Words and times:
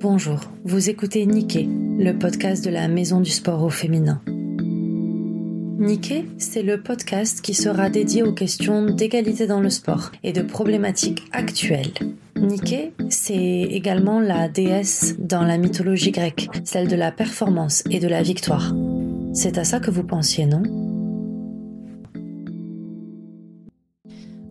Bonjour, 0.00 0.40
vous 0.64 0.90
écoutez 0.90 1.24
Niké, 1.24 1.66
le 1.66 2.12
podcast 2.12 2.64
de 2.64 2.70
la 2.70 2.88
Maison 2.88 3.20
du 3.20 3.30
Sport 3.30 3.62
au 3.62 3.70
féminin. 3.70 4.20
Niké, 5.78 6.26
c'est 6.38 6.62
le 6.62 6.82
podcast 6.82 7.40
qui 7.40 7.54
sera 7.54 7.90
dédié 7.90 8.22
aux 8.22 8.32
questions 8.32 8.86
d'égalité 8.90 9.46
dans 9.46 9.60
le 9.60 9.70
sport 9.70 10.10
et 10.22 10.32
de 10.32 10.42
problématiques 10.42 11.24
actuelles. 11.32 11.92
Niké, 12.36 12.92
c'est 13.08 13.34
également 13.34 14.20
la 14.20 14.48
déesse 14.48 15.16
dans 15.18 15.42
la 15.42 15.58
mythologie 15.58 16.10
grecque, 16.10 16.48
celle 16.64 16.88
de 16.88 16.96
la 16.96 17.12
performance 17.12 17.84
et 17.90 18.00
de 18.00 18.08
la 18.08 18.22
victoire. 18.22 18.74
C'est 19.32 19.58
à 19.58 19.64
ça 19.64 19.80
que 19.80 19.90
vous 19.90 20.04
pensiez, 20.04 20.46
non? 20.46 20.62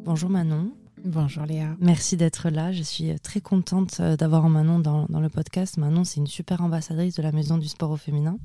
Bonjour 0.04 0.30
Manon. 0.30 0.72
Bonjour 1.06 1.44
Léa. 1.44 1.76
Merci 1.82 2.16
d'être 2.16 2.50
là. 2.50 2.72
Je 2.72 2.82
suis 2.82 3.20
très 3.20 3.42
contente 3.42 3.98
euh, 4.00 4.16
d'avoir 4.16 4.48
Manon 4.48 4.80
dans, 4.80 5.06
le 5.20 5.28
podcast. 5.28 5.76
Manon, 5.76 6.06
c'est 6.06 6.22
une 6.22 6.28
super 6.28 6.62
ambassadrice 6.62 7.16
de 7.16 7.22
la 7.22 7.34
Maison 7.34 7.58
du 7.58 7.68
Sport 7.68 7.92
au 7.92 7.98
Féminin. 7.98 8.38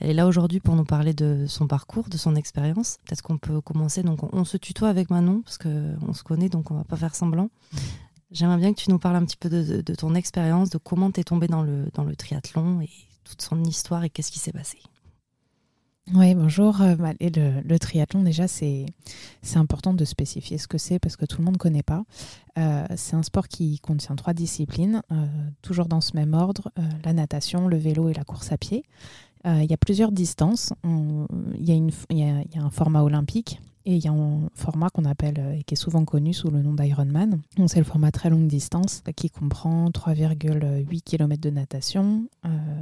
Elle 0.00 0.10
est 0.10 0.14
là 0.14 0.26
aujourd'hui 0.26 0.58
pour 0.58 0.74
nous 0.74 0.84
parler 0.84 1.14
de 1.14 1.46
son 1.46 1.68
parcours, 1.68 2.08
de 2.08 2.16
son 2.16 2.34
expérience. 2.34 2.98
Peut-être 3.06 3.22
qu'on 3.22 3.38
peut 3.38 3.60
commencer. 3.60 4.02
Donc, 4.02 4.24
on, 4.34 4.44
se 4.44 4.56
tutoie 4.56 4.88
avec 4.88 5.08
Manon 5.08 5.42
parce 5.42 5.56
qu'on 5.56 6.12
se 6.14 6.24
connaît, 6.24 6.48
donc 6.48 6.72
on 6.72 6.74
va 6.74 6.84
pas 6.84 6.96
faire 6.96 7.14
semblant. 7.14 7.48
J'aimerais 8.32 8.58
bien 8.58 8.74
que 8.74 8.80
tu 8.80 8.90
nous 8.90 8.98
parles 8.98 9.16
un 9.16 9.24
petit 9.24 9.36
peu 9.36 9.48
de, 9.48 9.94
ton 9.94 10.16
expérience, 10.16 10.70
de 10.70 10.78
comment 10.78 11.12
tu 11.12 11.20
es 11.20 11.24
tombée 11.24 11.46
dans 11.46 11.62
le 11.62 12.16
triathlon 12.16 12.80
et 12.80 12.90
toute 13.22 13.40
son 13.40 13.62
histoire 13.62 14.02
et 14.02 14.10
qu'est-ce 14.10 14.32
qui 14.32 14.40
s'est 14.40 14.52
passé. 14.52 14.78
Oui, 16.12 16.34
bonjour. 16.34 16.82
Euh, 16.82 16.96
bah, 16.96 17.12
et 17.18 17.30
le, 17.30 17.78
triathlon, 17.78 18.22
déjà, 18.22 18.46
c'est 18.46 18.84
important 19.54 19.94
de 19.94 20.04
spécifier 20.04 20.58
ce 20.58 20.68
que 20.68 20.76
c'est 20.76 20.98
parce 20.98 21.16
que 21.16 21.24
tout 21.24 21.38
le 21.38 21.44
monde 21.44 21.54
ne 21.54 21.58
connaît 21.58 21.82
pas. 21.82 22.04
Euh, 22.58 22.84
c'est 22.94 23.16
un 23.16 23.22
sport 23.22 23.48
qui 23.48 23.78
contient 23.78 24.14
trois 24.14 24.34
disciplines, 24.34 25.00
euh, 25.10 25.26
toujours 25.62 25.86
dans 25.86 26.02
ce 26.02 26.14
même 26.14 26.34
ordre, 26.34 26.70
la 27.04 27.14
natation, 27.14 27.68
le 27.68 27.78
vélo 27.78 28.10
et 28.10 28.12
la 28.12 28.24
course 28.24 28.52
à 28.52 28.58
pied. 28.58 28.84
il 29.46 29.64
y 29.64 29.72
a 29.72 29.78
plusieurs 29.78 30.12
distances. 30.12 30.72
Il 30.84 31.26
y, 31.58 32.14
y, 32.14 32.58
a 32.58 32.62
un 32.62 32.70
format 32.70 33.02
olympique 33.02 33.60
et 33.86 33.96
il 33.96 34.04
y 34.04 34.08
a 34.08 34.12
un 34.12 34.48
format 34.54 34.88
qu'on 34.88 35.04
appelle, 35.04 35.38
euh, 35.38 35.58
et 35.58 35.62
qui 35.62 35.74
est 35.74 35.76
souvent 35.76 36.04
connu 36.04 36.32
sous 36.32 36.50
le 36.50 36.62
nom 36.62 36.74
d'Ironman. 36.74 37.40
C'est 37.66 37.78
le 37.78 37.84
format 37.84 38.10
très 38.10 38.30
longue 38.30 38.46
distance 38.46 39.02
qui 39.16 39.30
comprend 39.30 39.90
3,8 39.90 41.02
km 41.02 41.40
de 41.40 41.50
natation, 41.50 42.28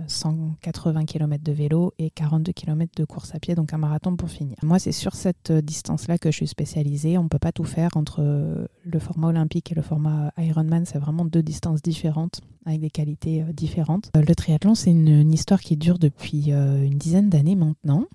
180 0.06 1.00
euh, 1.00 1.04
km 1.04 1.42
de 1.42 1.52
vélo 1.52 1.92
et 1.98 2.10
42 2.10 2.52
km 2.52 2.92
de 2.96 3.04
course 3.04 3.34
à 3.34 3.40
pied, 3.40 3.54
donc 3.54 3.72
un 3.72 3.78
marathon 3.78 4.16
pour 4.16 4.30
finir. 4.30 4.56
Moi, 4.62 4.78
c'est 4.78 4.92
sur 4.92 5.14
cette 5.14 5.50
euh, 5.50 5.60
distance-là 5.60 6.18
que 6.18 6.30
je 6.30 6.36
suis 6.36 6.46
spécialisée. 6.46 7.18
On 7.18 7.24
ne 7.24 7.28
peut 7.28 7.38
pas 7.38 7.52
tout 7.52 7.64
faire 7.64 7.90
entre 7.96 8.68
le 8.84 8.98
format 8.98 9.28
olympique 9.28 9.72
et 9.72 9.74
le 9.74 9.82
format 9.82 10.32
Ironman. 10.38 10.84
C'est 10.86 10.98
vraiment 10.98 11.24
deux 11.24 11.42
distances 11.42 11.82
différentes 11.82 12.40
avec 12.64 12.80
des 12.80 12.90
qualités 12.90 13.44
différentes. 13.52 14.10
Le 14.14 14.34
triathlon, 14.34 14.74
c'est 14.74 14.90
une, 14.90 15.32
histoire 15.32 15.60
qui 15.60 15.76
dure 15.76 15.98
depuis 15.98 16.50
une 16.50 16.98
dizaine 16.98 17.28
d'années 17.28 17.56
maintenant. 17.56 18.06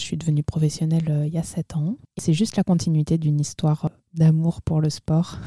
Je 0.00 0.06
suis 0.06 0.16
devenue 0.16 0.42
professionnelle 0.42 1.10
euh, 1.10 1.26
il 1.26 1.32
y 1.32 1.38
a 1.38 1.42
7 1.42 1.76
ans. 1.76 1.98
C'est 2.16 2.32
juste 2.32 2.56
la 2.56 2.62
continuité 2.62 3.18
d'une 3.18 3.38
histoire 3.38 3.84
euh, 3.84 3.88
d'amour 4.14 4.62
pour 4.62 4.80
le 4.80 4.88
sport 4.88 5.38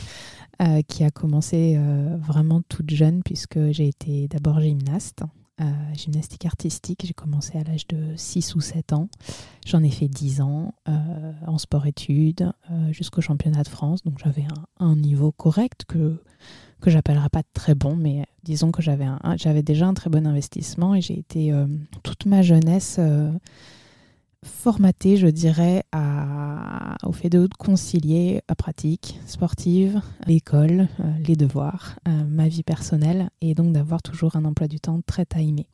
euh, 0.62 0.80
qui 0.88 1.04
a 1.04 1.10
commencé 1.10 1.78
vraiment 2.18 2.62
toute 2.62 2.88
jeune 2.90 3.22
puisque 3.22 3.70
j'ai 3.70 3.86
été 3.86 4.26
d'abord 4.26 4.60
gymnaste. 4.60 5.22
gymnastique 5.92 6.46
artistique, 6.46 7.02
j'ai 7.04 7.12
commencé 7.12 7.58
à 7.58 7.64
l'âge 7.64 7.86
de 7.86 8.16
6 8.16 8.54
ou 8.54 8.60
7 8.60 8.94
ans. 8.94 9.08
J'en 9.66 9.82
ai 9.82 9.90
fait 9.90 10.08
10 10.08 10.40
ans 10.40 10.72
en 11.46 11.58
sport-études 11.58 12.52
jusqu'au 12.90 13.20
championnat 13.20 13.62
de 13.62 13.68
France. 13.68 14.02
Donc 14.02 14.18
j'avais 14.24 14.46
un, 14.80 14.96
niveau 14.96 15.32
correct 15.32 15.84
que, 15.86 16.20
que 16.80 16.90
j'appellerais 16.90 17.28
pas 17.28 17.42
très 17.52 17.74
bon, 17.74 17.94
mais 17.94 18.24
disons 18.42 18.72
que 18.72 18.82
j'avais, 18.82 19.06
j'avais 19.36 19.62
déjà 19.62 19.86
un 19.86 19.94
très 19.94 20.10
bon 20.10 20.26
investissement 20.26 20.94
et 20.94 21.00
j'ai 21.00 21.18
été 21.18 21.52
toute 22.02 22.26
ma 22.26 22.42
jeunesse 22.42 22.98
formaté, 24.44 25.16
je 25.16 25.26
dirais, 25.26 25.84
au 27.04 27.12
fait 27.12 27.30
de 27.30 27.48
concilier 27.58 28.42
la 28.48 28.54
pratique 28.54 29.18
sportive, 29.26 30.00
l'école, 30.26 30.88
euh, 31.00 31.12
les 31.26 31.36
devoirs, 31.36 31.96
euh, 32.06 32.24
ma 32.24 32.48
vie 32.48 32.62
personnelle, 32.62 33.30
et 33.40 33.54
donc 33.54 33.72
d'avoir 33.72 34.02
toujours 34.02 34.36
un 34.36 34.44
emploi 34.44 34.68
du 34.68 34.80
temps 34.80 35.00
très 35.06 35.24
timé. 35.24 35.66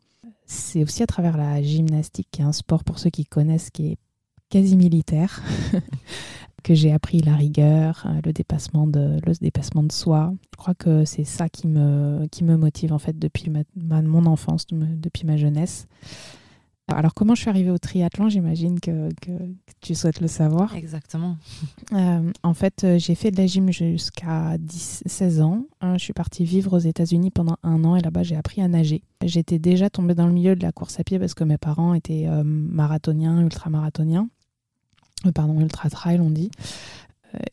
C'est 0.46 0.82
aussi 0.82 1.02
à 1.02 1.06
travers 1.06 1.36
la 1.36 1.62
gymnastique, 1.62 2.28
qui 2.30 2.42
est 2.42 2.44
un 2.44 2.52
sport 2.52 2.84
pour 2.84 2.98
ceux 2.98 3.10
qui 3.10 3.24
connaissent, 3.24 3.70
qui 3.70 3.92
est 3.92 3.98
quasi 4.50 4.76
militaire, 4.76 5.42
que 6.62 6.74
j'ai 6.74 6.92
appris 6.92 7.20
la 7.20 7.34
rigueur, 7.34 8.04
euh, 8.06 8.20
le 8.24 8.32
dépassement 8.32 8.86
de, 8.86 9.20
soi. 9.90 10.32
Je 10.52 10.56
crois 10.56 10.74
que 10.74 11.04
c'est 11.04 11.24
ça 11.24 11.48
qui 11.48 11.66
me 11.66 12.56
motive 12.56 12.92
en 12.92 12.98
fait 12.98 13.18
depuis 13.18 13.50
mon 13.76 14.26
enfance, 14.26 14.66
depuis 14.70 15.26
ma 15.26 15.36
jeunesse. 15.36 15.88
Alors, 16.92 17.14
comment 17.14 17.34
je 17.34 17.40
suis 17.40 17.48
arrivée 17.48 17.70
au 17.70 17.78
triathlon 17.78 18.28
J'imagine 18.28 18.78
que, 18.78 19.08
tu 19.80 19.94
souhaites 19.94 20.20
le 20.20 20.28
savoir. 20.28 20.74
Exactement. 20.76 21.36
Euh, 21.92 22.30
en 22.42 22.54
fait, 22.54 22.84
euh, 22.84 22.98
j'ai 22.98 23.14
fait 23.14 23.30
de 23.30 23.38
la 23.38 23.46
gym 23.46 23.72
jusqu'à 23.72 24.56
16 24.68 25.40
ans. 25.40 25.64
Euh, 25.82 25.94
je 25.94 26.04
suis 26.04 26.12
partie 26.12 26.44
vivre 26.44 26.76
aux 26.76 26.80
États-Unis 26.80 27.30
pendant 27.30 27.56
un 27.62 27.84
an 27.84 27.96
et 27.96 28.00
là-bas, 28.00 28.22
j'ai 28.22 28.36
appris 28.36 28.60
à 28.60 28.68
nager. 28.68 29.02
J'étais 29.22 29.58
déjà 29.58 29.88
tombée 29.88 30.14
dans 30.14 30.26
le 30.26 30.32
milieu 30.32 30.56
de 30.56 30.62
la 30.62 30.72
course 30.72 31.00
à 31.00 31.04
pied 31.04 31.18
parce 31.18 31.32
que 31.32 31.44
mes 31.44 31.56
parents 31.56 31.94
étaient 31.94 32.28
marathoniens, 32.44 33.40
ultramarathoniens. 33.40 34.28
pardon, 35.34 35.58
ultra-trail, 35.60 36.20
on 36.20 36.30
dit. 36.30 36.50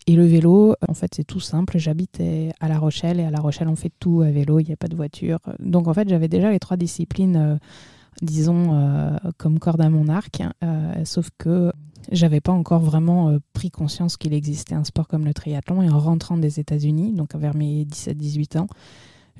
Et 0.07 0.15
le 0.15 0.25
vélo, 0.25 0.75
en 0.87 0.93
fait, 0.93 1.15
c'est 1.15 1.23
tout 1.23 1.39
simple. 1.39 1.77
J'habitais 1.77 2.51
à 2.59 2.67
La 2.67 2.77
Rochelle 2.77 3.19
et 3.19 3.23
à 3.23 3.31
La 3.31 3.39
Rochelle, 3.39 3.69
on 3.69 3.77
fait 3.77 3.91
tout 3.99 4.21
à 4.21 4.29
vélo, 4.29 4.59
il 4.59 4.67
n'y 4.67 4.73
a 4.73 4.77
pas 4.77 4.89
de 4.89 4.95
voiture. 4.95 5.39
Donc, 5.59 5.87
en 5.87 5.93
fait, 5.93 6.07
j'avais 6.09 6.27
déjà 6.27 6.51
les 6.51 6.59
trois 6.59 6.77
disciplines 6.77 7.59
disons, 8.21 8.73
euh, 8.73 9.17
comme 9.37 9.59
corde 9.59 9.81
à 9.81 9.89
mon 9.89 10.07
arc, 10.07 10.41
euh, 10.63 11.05
sauf 11.05 11.29
que 11.37 11.71
j'avais 12.11 12.41
pas 12.41 12.51
encore 12.51 12.81
vraiment 12.81 13.29
euh, 13.29 13.39
pris 13.53 13.71
conscience 13.71 14.17
qu'il 14.17 14.33
existait 14.33 14.75
un 14.75 14.83
sport 14.83 15.07
comme 15.07 15.25
le 15.25 15.33
triathlon. 15.33 15.81
Et 15.81 15.89
en 15.89 15.99
rentrant 15.99 16.37
des 16.37 16.59
États-Unis, 16.59 17.13
donc 17.13 17.35
vers 17.35 17.55
mes 17.55 17.85
17-18 17.85 18.59
ans, 18.59 18.67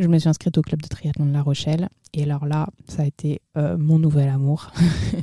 je 0.02 0.08
me 0.08 0.20
suis 0.20 0.30
inscrite 0.30 0.58
au 0.58 0.62
club 0.62 0.82
de 0.82 0.88
triathlon 0.88 1.26
de 1.26 1.32
La 1.32 1.42
Rochelle. 1.42 1.90
Et 2.14 2.24
alors 2.24 2.46
là, 2.46 2.68
ça 2.88 3.04
a 3.04 3.06
été 3.06 3.42
mon 3.56 4.00
nouvel 4.00 4.28
amour. 4.28 4.72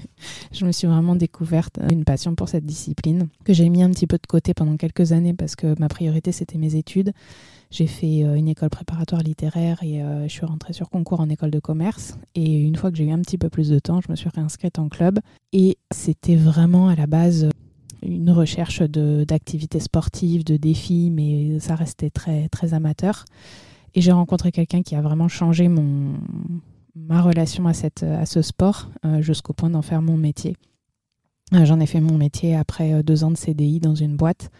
je 0.52 0.64
me 0.64 0.72
suis 0.72 0.86
vraiment 0.86 1.16
découverte 1.16 1.78
une 1.90 2.04
passion 2.04 2.34
pour 2.34 2.48
cette 2.48 2.64
discipline 2.64 3.28
que 3.44 3.52
j'ai 3.52 3.68
mis 3.68 3.82
un 3.82 3.90
petit 3.90 4.06
peu 4.06 4.16
de 4.16 4.26
côté 4.26 4.54
pendant 4.54 4.76
quelques 4.76 5.12
années 5.12 5.34
parce 5.34 5.54
que 5.54 5.78
ma 5.78 5.88
priorité, 5.88 6.32
c'était 6.32 6.56
mes 6.56 6.76
études. 6.76 7.12
J'ai 7.70 7.86
fait 7.86 8.24
euh, 8.24 8.34
une 8.34 8.48
école 8.48 8.70
préparatoire 8.70 9.22
littéraire 9.22 9.82
et 9.82 10.02
euh, 10.02 10.22
je 10.22 10.32
suis 10.32 10.46
rentrée 10.46 10.72
sur 10.72 10.88
concours 10.88 11.20
en 11.20 11.28
école 11.28 11.50
de 11.50 11.60
commerce. 11.60 12.16
Et 12.34 12.62
une 12.62 12.76
fois 12.76 12.90
que 12.90 12.96
j'ai 12.96 13.04
eu 13.04 13.10
un 13.10 13.20
petit 13.20 13.36
peu 13.36 13.50
plus 13.50 13.68
de 13.68 13.78
temps, 13.78 14.00
je 14.00 14.10
me 14.10 14.16
suis 14.16 14.30
réinscrite 14.30 14.78
en 14.78 14.88
club. 14.88 15.18
Et 15.52 15.76
c'était 15.90 16.36
vraiment 16.36 16.88
à 16.88 16.94
la 16.94 17.06
base 17.06 17.50
une 18.02 18.30
recherche 18.30 18.80
d'activités 18.80 19.80
sportives, 19.80 20.44
de 20.44 20.56
défis, 20.56 21.10
mais 21.10 21.58
ça 21.60 21.74
restait 21.74 22.10
très, 22.10 22.48
très 22.48 22.72
amateur. 22.72 23.24
Et 23.94 24.00
j'ai 24.00 24.12
rencontré 24.12 24.53
quelqu'un 24.53 24.82
qui 24.82 24.94
a 24.94 25.00
vraiment 25.00 25.28
changé 25.28 25.69
mon, 25.69 26.15
ma 26.94 27.22
relation 27.22 27.66
à, 27.66 27.72
cette, 27.72 28.03
à 28.03 28.26
ce 28.26 28.43
sport 28.43 28.88
euh, 29.04 29.21
jusqu'au 29.22 29.53
point 29.53 29.71
d'en 29.71 29.82
faire 29.82 30.03
mon 30.03 30.16
métier. 30.16 30.56
J'en 31.50 31.81
ai 31.81 31.87
fait 31.87 32.00
mon 32.00 32.19
métier 32.19 32.54
après 32.54 33.03
deux 33.03 33.25
ans 33.25 33.31
de 33.31 33.37
CDI 33.37 33.81
dans 33.81 33.94
une 33.94 34.16
boîte 34.16 34.50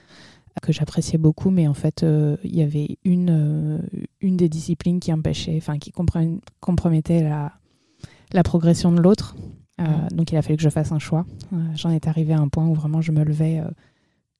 que 0.61 0.72
j'appréciais 0.72 1.19
beaucoup, 1.19 1.50
mais 1.50 1.66
en 1.69 1.75
fait, 1.75 2.03
euh, 2.03 2.37
il 2.44 2.56
y 2.56 2.62
avait 2.62 2.99
une, 3.05 3.31
euh, 3.31 3.78
une 4.21 4.37
des 4.37 4.49
disciplines 4.49 5.00
qui 5.00 5.12
empêchait, 5.12 5.56
enfin, 5.56 5.78
qui 5.78 5.93
compromettait 6.60 7.22
la, 7.22 7.53
la 8.33 8.43
progression 8.43 8.93
de 8.93 9.00
l'autre. 9.00 9.37
Euh, 9.81 9.84
mmh. 9.84 10.09
Donc, 10.16 10.33
il 10.33 10.37
a 10.37 10.43
fallu 10.43 10.56
que 10.56 10.62
je 10.62 10.69
fasse 10.69 10.93
un 10.93 10.99
choix. 10.99 11.25
J'en 11.75 11.91
étais 11.91 12.09
arrivée 12.09 12.34
à 12.34 12.41
un 12.41 12.49
point 12.49 12.66
où 12.66 12.75
vraiment 12.75 13.00
je 13.00 13.12
me 13.12 13.25
levais 13.25 13.62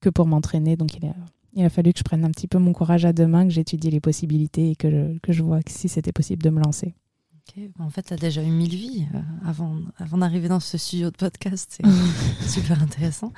que 0.01 0.09
pour 0.09 0.27
m'entraîner. 0.27 0.77
Donc, 0.77 0.97
il 0.97 1.07
a, 1.07 1.15
il 1.59 1.65
a 1.65 1.71
fallu 1.71 1.93
que 1.93 1.99
je 1.99 2.05
prenne 2.05 2.25
un 2.25 2.31
petit 2.31 2.47
peu 2.47 2.59
mon 2.59 2.73
courage 2.73 3.05
à 3.05 3.13
deux 3.13 3.27
mains, 3.27 3.45
que 3.45 3.53
j'étudie 3.53 3.91
les 3.91 4.01
possibilités 4.01 4.71
et 4.71 4.77
que 4.77 4.91
je, 4.91 5.19
que 5.19 5.33
je 5.33 5.43
vois 5.43 5.61
si 5.67 5.89
c'était 5.89 6.13
possible 6.13 6.43
de 6.43 6.51
me 6.51 6.63
lancer. 6.63 6.95
En 7.79 7.91
fait, 7.91 8.03
tu 8.03 8.15
as 8.15 8.17
déjà 8.17 8.43
eu 8.43 8.51
mille 8.51 8.75
vies 8.75 9.07
euh, 9.15 9.21
avant, 9.45 9.79
avant 9.97 10.19
d'arriver 10.19 10.49
dans 10.49 10.61
ce 10.61 10.79
studio 10.79 11.11
de 11.11 11.17
podcast. 11.17 11.81
C'est 11.81 12.49
super 12.49 12.83
intéressant. 12.83 13.33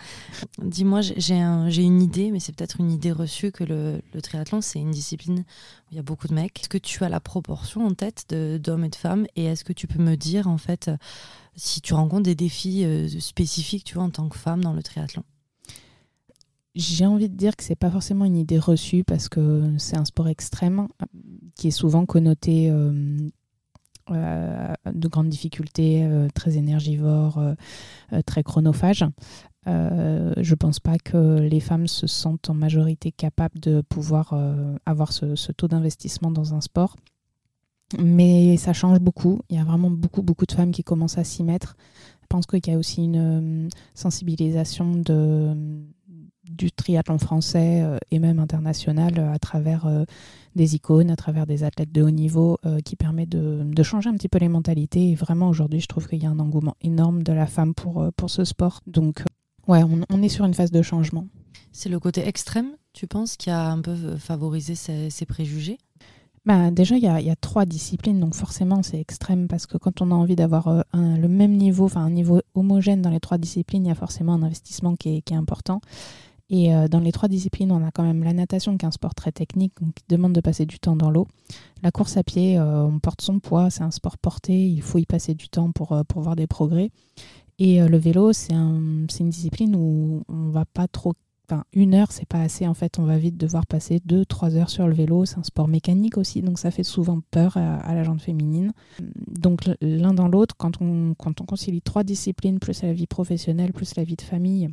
Dis-moi, 0.62 1.00
j'ai 1.00 1.40
un, 1.40 1.70
une 1.70 2.02
idée, 2.02 2.31
mais 2.31 2.40
c'est 2.40 2.55
peut-être 2.55 2.81
une 2.81 2.90
idée 2.90 3.12
reçue 3.12 3.52
que 3.52 3.64
le, 3.64 4.02
le 4.12 4.22
triathlon, 4.22 4.61
c'est 4.61 4.81
une 4.81 4.90
discipline 4.90 5.38
où 5.38 5.93
il 5.93 5.96
y 5.96 6.00
a 6.00 6.02
beaucoup 6.02 6.28
de 6.28 6.34
mecs. 6.34 6.61
Est-ce 6.61 6.69
que 6.69 6.78
tu 6.78 7.05
as 7.05 7.08
la 7.08 7.20
proportion 7.20 7.87
en 7.87 7.94
tête 7.94 8.34
d'hommes 8.34 8.84
et 8.84 8.90
de 8.90 8.96
femmes? 8.96 9.26
Et 9.37 9.44
est-ce 9.44 9.64
que 9.64 9.72
tu 9.72 9.87
peux 9.87 10.02
me 10.02 10.17
dire, 10.17 10.49
en 10.49 10.58
fait, 10.58 10.90
si 11.56 11.81
tu 11.81 11.94
rencontres 11.94 12.25
des 12.25 12.34
défis 12.34 12.84
euh, 12.84 13.08
spécifiques, 13.20 13.84
tu 13.84 13.94
vois, 13.94 14.05
en 14.05 14.11
tant 14.11 14.28
que 14.28 14.37
femme 14.37 14.62
dans 14.62 14.72
le 14.72 14.82
triathlon? 14.82 15.22
J'ai 16.75 17.06
envie 17.06 17.28
de 17.28 17.37
dire 17.37 17.56
que 17.56 17.64
c'est 17.64 17.75
pas 17.75 17.90
forcément 17.90 18.25
une 18.25 18.37
idée 18.37 18.58
reçue 18.58 19.05
parce 19.05 19.28
que 19.28 19.75
c'est 19.78 19.96
un 19.96 20.05
sport 20.05 20.28
extrême 20.28 20.88
qui 21.56 21.69
est 21.69 21.72
souvent 21.72 22.06
connoté 22.06 22.70
euh, 22.70 23.17
euh, 24.11 24.75
de 24.93 25.08
grandes 25.08 25.28
difficultés, 25.28 26.02
euh, 26.05 26.28
très 26.34 26.56
énergivores, 26.56 27.38
euh, 27.38 28.22
très 28.26 28.43
chronophages. 28.43 29.05
je 29.67 30.55
pense 30.55 30.81
pas 30.81 30.99
que 30.99 31.38
les 31.38 31.61
femmes 31.61 31.87
se 31.87 32.06
sentent 32.06 32.50
en 32.50 32.55
majorité 32.55 33.12
capables 33.12 33.61
de 33.61 33.82
pouvoir 33.82 34.34
avoir 34.84 35.12
ce, 35.12 35.52
taux 35.52 35.69
d'investissement 35.69 36.31
dans 36.31 36.55
un 36.55 36.61
sport. 36.61 36.96
Mais 37.99 38.56
ça 38.56 38.72
change 38.72 38.99
beaucoup. 39.00 39.40
Il 39.49 39.56
y 39.56 39.61
a 39.61 39.64
vraiment 39.64 39.90
beaucoup, 39.90 40.22
beaucoup 40.22 40.46
de 40.46 40.52
femmes 40.52 40.72
qui 40.72 40.82
commencent 40.82 41.19
à 41.19 41.25
s'y 41.25 41.44
mettre. 41.44 41.76
Je 42.22 42.26
pense 42.28 42.46
qu'il 42.46 42.67
y 42.67 42.75
a 42.75 42.78
aussi 42.78 43.05
une 43.05 43.69
sensibilisation 43.94 44.93
de, 44.93 45.55
du 46.50 46.70
triathlon 46.73 47.19
français 47.19 47.85
et 48.11 48.19
même 48.19 48.38
international 48.38 49.19
à 49.19 49.38
travers 49.38 49.88
des 50.56 50.75
icônes, 50.75 51.11
à 51.11 51.17
travers 51.17 51.47
des 51.47 51.64
athlètes 51.64 51.93
de 51.93 52.02
haut 52.02 52.11
niveau 52.11 52.58
qui 52.85 52.97
permet 52.97 53.26
de, 53.26 53.62
de, 53.64 53.82
changer 53.82 54.11
un 54.11 54.14
petit 54.14 54.29
peu 54.29 54.38
les 54.38 54.49
mentalités. 54.49 55.11
Et 55.11 55.14
vraiment, 55.14 55.49
aujourd'hui, 55.49 55.81
je 55.81 55.87
trouve 55.87 56.08
qu'il 56.08 56.23
y 56.23 56.26
a 56.26 56.31
un 56.31 56.38
engouement 56.38 56.76
énorme 56.82 57.23
de 57.23 57.32
la 57.32 57.47
femme 57.47 57.75
pour, 57.75 58.06
pour 58.17 58.31
ce 58.31 58.44
sport. 58.44 58.81
Donc, 58.87 59.23
ouais, 59.69 59.82
on, 59.82 60.00
on 60.11 60.23
est 60.23 60.29
sur 60.29 60.44
une 60.44 60.55
phase 60.55 60.70
de 60.70 60.82
changement. 60.82 61.26
C'est 61.73 61.88
le 61.88 62.00
côté 62.00 62.26
extrême, 62.26 62.73
tu 62.93 63.06
penses, 63.06 63.37
qui 63.37 63.50
a 63.50 63.70
un 63.70 63.81
peu 63.81 63.94
favorisé 64.17 64.75
ces, 64.75 65.26
préjugés? 65.26 65.79
Bah, 66.46 66.70
déjà, 66.70 66.96
il 66.96 67.03
y, 67.03 67.06
a, 67.06 67.37
trois 67.37 67.67
disciplines, 67.67 68.19
donc 68.19 68.35
forcément 68.35 68.82
c'est 68.82 68.99
extrême 68.99 69.46
parce 69.46 69.67
que 69.67 69.76
quand 69.76 70.00
on 70.00 70.11
a 70.11 70.14
envie 70.14 70.37
d'avoir 70.37 70.69
euh, 70.69 70.82
le 70.94 71.29
même 71.29 71.56
niveau, 71.56 71.85
enfin 71.85 72.03
un 72.03 72.11
niveau 72.11 72.41
homogène 72.55 73.03
dans 73.03 73.11
les 73.11 73.20
trois 73.20 73.38
disciplines, 73.38 73.85
il 73.85 73.88
y 73.88 73.93
a 73.93 73.94
forcément 73.94 74.35
un 74.35 74.43
investissement 74.43 74.96
qui 74.96 75.23
est, 75.26 75.32
important. 75.32 75.81
Et 76.50 76.75
euh, 76.75 76.88
dans 76.88 77.00
les 77.00 77.12
trois 77.12 77.29
disciplines, 77.29 77.73
on 77.73 77.85
a 77.85 77.91
quand 77.91 78.02
même 78.02 78.25
la 78.25 78.32
natation 78.32 78.76
qui 78.76 78.85
est 78.85 78.88
un 78.88 78.93
sport 78.93 79.14
très 79.14 79.32
technique, 79.32 79.73
donc 79.81 79.94
qui 79.94 80.05
demande 80.08 80.32
de 80.32 80.41
passer 80.41 80.67
du 80.67 80.79
temps 80.79 80.97
dans 80.97 81.11
l'eau. 81.11 81.26
La 81.82 81.91
course 81.91 82.17
à 82.17 82.25
pied, 82.25 82.58
euh, 82.58 82.85
on 82.85 82.99
porte 82.99 83.23
son 83.23 83.38
poids, 83.38 83.70
c'est 83.70 83.82
un 83.82 83.91
sport 83.91 84.19
porté, 84.19 84.67
il 84.69 84.82
faut 84.82 84.99
y 84.99 85.06
passer 85.06 85.35
du 85.35 85.49
temps 85.49 85.70
pour, 85.70 85.97
pour 86.08 86.23
voir 86.23 86.37
des 86.37 86.47
progrès. 86.47 86.91
Et 87.58 87.79
le 87.87 87.99
vélo, 87.99 88.32
c'est 88.32 88.55
un, 88.55 89.06
une 89.20 89.31
discipline 89.31 89.76
où 89.76 90.25
on 90.29 90.49
va 90.49 90.64
pas 90.64 90.88
trop 90.88 91.12
une 91.73 91.94
heure, 91.94 92.12
c'est 92.12 92.26
pas 92.26 92.41
assez. 92.41 92.67
En 92.67 92.75
fait, 92.75 92.99
on 92.99 93.05
va 93.05 93.19
vite 93.19 93.37
devoir 93.37 93.67
passer 93.67 94.00
deux, 94.05 94.25
trois 94.25 94.56
heures 94.56 94.70
sur 94.70 94.87
le 94.87 94.94
vélo. 94.94 95.25
C'est 95.25 95.38
un 95.38 95.43
sport 95.43 95.69
mécanique 95.69 96.17
aussi, 96.17 96.43
donc 96.43 96.58
ça 96.58 96.70
fait 96.70 96.82
souvent 96.82 97.20
peur 97.31 97.56
à, 97.56 97.94
la 97.94 98.03
jante 98.03 98.23
féminine. 98.23 98.73
Donc 99.00 99.69
l'un 99.81 100.14
dans 100.14 100.29
l'autre, 100.29 100.55
quand 100.56 100.81
on, 100.81 101.14
quand 101.14 101.41
on 101.41 101.44
concilie 101.44 101.82
trois 101.82 102.05
disciplines, 102.05 102.58
plus 102.58 102.82
la 102.82 102.93
vie 102.93 103.06
professionnelle, 103.06 103.73
plus 103.73 103.94
la 103.96 104.05
vie 104.05 104.17
de 104.17 104.23
famille, 104.23 104.67
euh, 104.67 104.69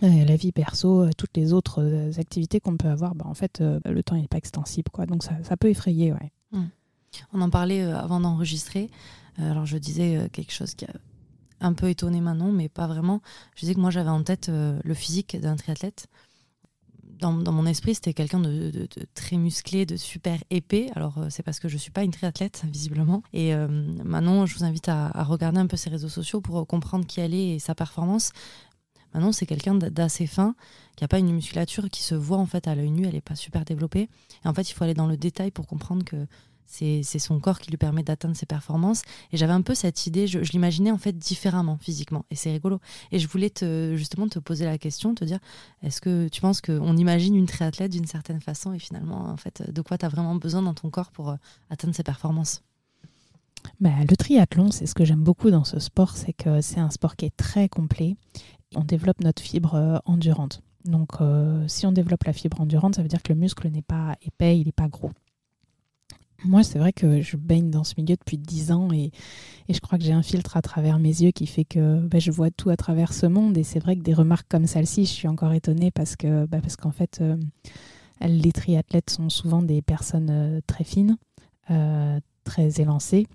la 0.00 0.36
vie 0.36 0.52
perso, 0.52 1.02
euh, 1.02 1.10
toutes 1.16 1.36
les 1.36 1.52
autres 1.52 1.82
euh, 1.82 2.12
activités 2.18 2.60
qu'on 2.60 2.76
peut 2.76 2.88
avoir, 2.88 3.14
bah, 3.14 3.26
en 3.26 3.34
fait, 3.34 3.60
le 3.60 4.02
temps 4.02 4.16
n'est 4.16 4.28
pas 4.28 4.38
extensible. 4.38 4.90
Quoi. 4.90 5.06
Donc 5.06 5.22
ça, 5.22 5.32
ça 5.42 5.56
peut 5.56 5.68
effrayer. 5.68 6.12
Mmh. 6.52 6.62
On 7.32 7.40
en 7.40 7.50
parlait 7.50 7.82
avant 7.82 8.20
d'enregistrer. 8.20 8.90
alors 9.38 9.66
je 9.66 9.78
disais 9.78 10.28
quelque 10.30 10.52
chose 10.52 10.74
qui 10.74 10.84
a 10.84 10.92
un 11.60 11.72
peu 11.72 11.88
étonné 11.88 12.20
maintenant, 12.20 12.52
mais 12.52 12.68
pas 12.68 12.86
vraiment. 12.86 13.20
Je 13.54 13.60
disais 13.60 13.74
que 13.74 13.80
moi, 13.80 13.90
j'avais 13.90 14.10
en 14.10 14.22
tête 14.22 14.48
euh, 14.48 14.78
le 14.84 14.94
physique 14.94 15.38
d'un 15.40 15.56
triathlète. 15.56 16.06
Dans, 17.20 17.32
mon 17.32 17.66
esprit, 17.66 17.96
c'était 17.96 18.14
quelqu'un 18.14 18.38
de, 18.38 18.86
très 19.12 19.36
musclé, 19.36 19.86
de 19.86 19.96
super 19.96 20.38
épais. 20.50 20.88
Alors, 20.94 21.18
euh, 21.18 21.26
c'est 21.30 21.42
parce 21.42 21.58
que 21.58 21.68
je 21.68 21.74
ne 21.74 21.80
suis 21.80 21.90
pas 21.90 22.04
une 22.04 22.12
triathlète, 22.12 22.62
visiblement. 22.72 23.24
Et 23.32 23.54
euh, 23.54 23.66
maintenant, 24.04 24.46
je 24.46 24.56
vous 24.56 24.64
invite 24.64 24.88
à, 24.88 25.10
regarder 25.24 25.58
un 25.58 25.66
peu 25.66 25.76
ses 25.76 25.90
réseaux 25.90 26.08
sociaux 26.08 26.40
pour 26.40 26.64
comprendre 26.66 27.06
qui 27.06 27.20
elle 27.20 27.34
est 27.34 27.56
et 27.56 27.58
sa 27.58 27.74
performance. 27.74 28.30
Maintenant, 29.18 29.32
c'est 29.32 29.46
quelqu'un 29.46 29.74
d'assez 29.74 30.28
fin, 30.28 30.54
qui 30.94 31.02
n'a 31.02 31.08
pas 31.08 31.18
une 31.18 31.34
musculature 31.34 31.90
qui 31.90 32.04
se 32.04 32.14
voit 32.14 32.36
en 32.36 32.46
fait 32.46 32.68
à 32.68 32.76
l'œil 32.76 32.92
nu, 32.92 33.04
elle 33.04 33.14
n'est 33.14 33.20
pas 33.20 33.34
super 33.34 33.64
développée. 33.64 34.08
Et 34.44 34.48
en 34.48 34.54
fait, 34.54 34.70
il 34.70 34.74
faut 34.74 34.84
aller 34.84 34.94
dans 34.94 35.08
le 35.08 35.16
détail 35.16 35.50
pour 35.50 35.66
comprendre 35.66 36.04
que 36.04 36.28
c'est 36.66 37.02
son 37.02 37.40
corps 37.40 37.58
qui 37.58 37.68
lui 37.70 37.78
permet 37.78 38.04
d'atteindre 38.04 38.36
ses 38.36 38.46
performances. 38.46 39.02
Et 39.32 39.36
j'avais 39.36 39.54
un 39.54 39.62
peu 39.62 39.74
cette 39.74 40.06
idée, 40.06 40.28
je, 40.28 40.38
l'imaginais 40.38 40.92
en 40.92 40.98
fait 40.98 41.18
différemment 41.18 41.78
physiquement. 41.78 42.26
Et 42.30 42.36
c'est 42.36 42.52
rigolo. 42.52 42.78
Et 43.10 43.18
je 43.18 43.26
voulais 43.26 43.50
te, 43.50 43.96
justement 43.96 44.28
te 44.28 44.38
poser 44.38 44.66
la 44.66 44.78
question, 44.78 45.16
te 45.16 45.24
dire, 45.24 45.40
est-ce 45.82 46.00
que 46.00 46.28
tu 46.28 46.40
penses 46.40 46.60
qu'on 46.60 46.96
imagine 46.96 47.34
une 47.34 47.46
triathlète 47.46 47.90
d'une 47.90 48.06
certaine 48.06 48.40
façon 48.40 48.72
et 48.72 48.78
finalement, 48.78 49.30
en 49.30 49.36
fait, 49.36 49.68
de 49.68 49.82
quoi 49.82 49.98
tu 49.98 50.06
as 50.06 50.10
vraiment 50.10 50.36
besoin 50.36 50.62
dans 50.62 50.74
ton 50.74 50.90
corps 50.90 51.10
pour 51.10 51.30
euh, 51.30 51.36
atteindre 51.70 51.96
ses 51.96 52.04
performances? 52.04 52.62
Bah, 53.80 53.90
le 54.08 54.16
triathlon, 54.16 54.70
c'est 54.70 54.86
ce 54.86 54.94
que 54.94 55.04
j'aime 55.04 55.24
beaucoup 55.24 55.50
dans 55.50 55.64
ce 55.64 55.80
sport, 55.80 56.16
c'est 56.16 56.32
que 56.32 56.60
c'est 56.60 56.78
un 56.78 56.90
sport 56.90 57.16
qui 57.16 57.24
est 57.24 57.36
très 57.36 57.68
complet. 57.68 58.16
On 58.74 58.84
développe 58.84 59.20
notre 59.20 59.42
fibre 59.42 59.74
euh, 59.74 59.98
endurante. 60.04 60.62
Donc, 60.84 61.20
euh, 61.20 61.66
si 61.68 61.86
on 61.86 61.92
développe 61.92 62.24
la 62.24 62.32
fibre 62.32 62.60
endurante, 62.60 62.96
ça 62.96 63.02
veut 63.02 63.08
dire 63.08 63.22
que 63.22 63.32
le 63.32 63.38
muscle 63.38 63.68
n'est 63.68 63.82
pas 63.82 64.16
épais, 64.22 64.58
il 64.58 64.66
n'est 64.66 64.72
pas 64.72 64.88
gros. 64.88 65.10
Moi, 66.44 66.62
c'est 66.62 66.78
vrai 66.78 66.92
que 66.92 67.20
je 67.20 67.36
baigne 67.36 67.68
dans 67.70 67.82
ce 67.82 67.94
milieu 67.96 68.14
depuis 68.14 68.38
10 68.38 68.70
ans 68.70 68.92
et, 68.92 69.10
je 69.68 69.80
crois 69.80 69.98
que 69.98 70.04
j'ai 70.04 70.12
un 70.12 70.22
filtre 70.22 70.56
à 70.56 70.62
travers 70.62 70.98
mes 70.98 71.08
yeux 71.08 71.32
qui 71.32 71.46
fait 71.46 71.64
que 71.64 71.98
bah, 71.98 72.20
je 72.20 72.30
vois 72.30 72.50
tout 72.50 72.70
à 72.70 72.76
travers 72.76 73.12
ce 73.12 73.26
monde. 73.26 73.58
Et 73.58 73.64
c'est 73.64 73.80
vrai 73.80 73.96
que 73.96 74.02
des 74.02 74.14
remarques 74.14 74.46
comme 74.48 74.66
celle-ci, 74.66 75.04
je 75.04 75.10
suis 75.10 75.28
encore 75.28 75.52
étonnée 75.52 75.90
parce 75.90 76.14
que 76.14 76.46
bah, 76.46 76.58
qu'en 76.80 76.92
fait, 76.92 77.18
euh, 77.20 77.36
les 78.20 78.52
triathlètes 78.52 79.10
sont 79.10 79.28
souvent 79.30 79.62
des 79.62 79.82
personnes 79.82 80.60
très 80.66 80.84
fines, 80.84 81.16
très 82.44 82.80
élancées, 82.80 83.26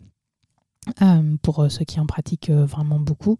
pour 1.41 1.69
ceux 1.69 1.85
qui 1.85 1.99
en 1.99 2.05
pratiquent 2.05 2.49
vraiment 2.49 2.99
beaucoup 2.99 3.37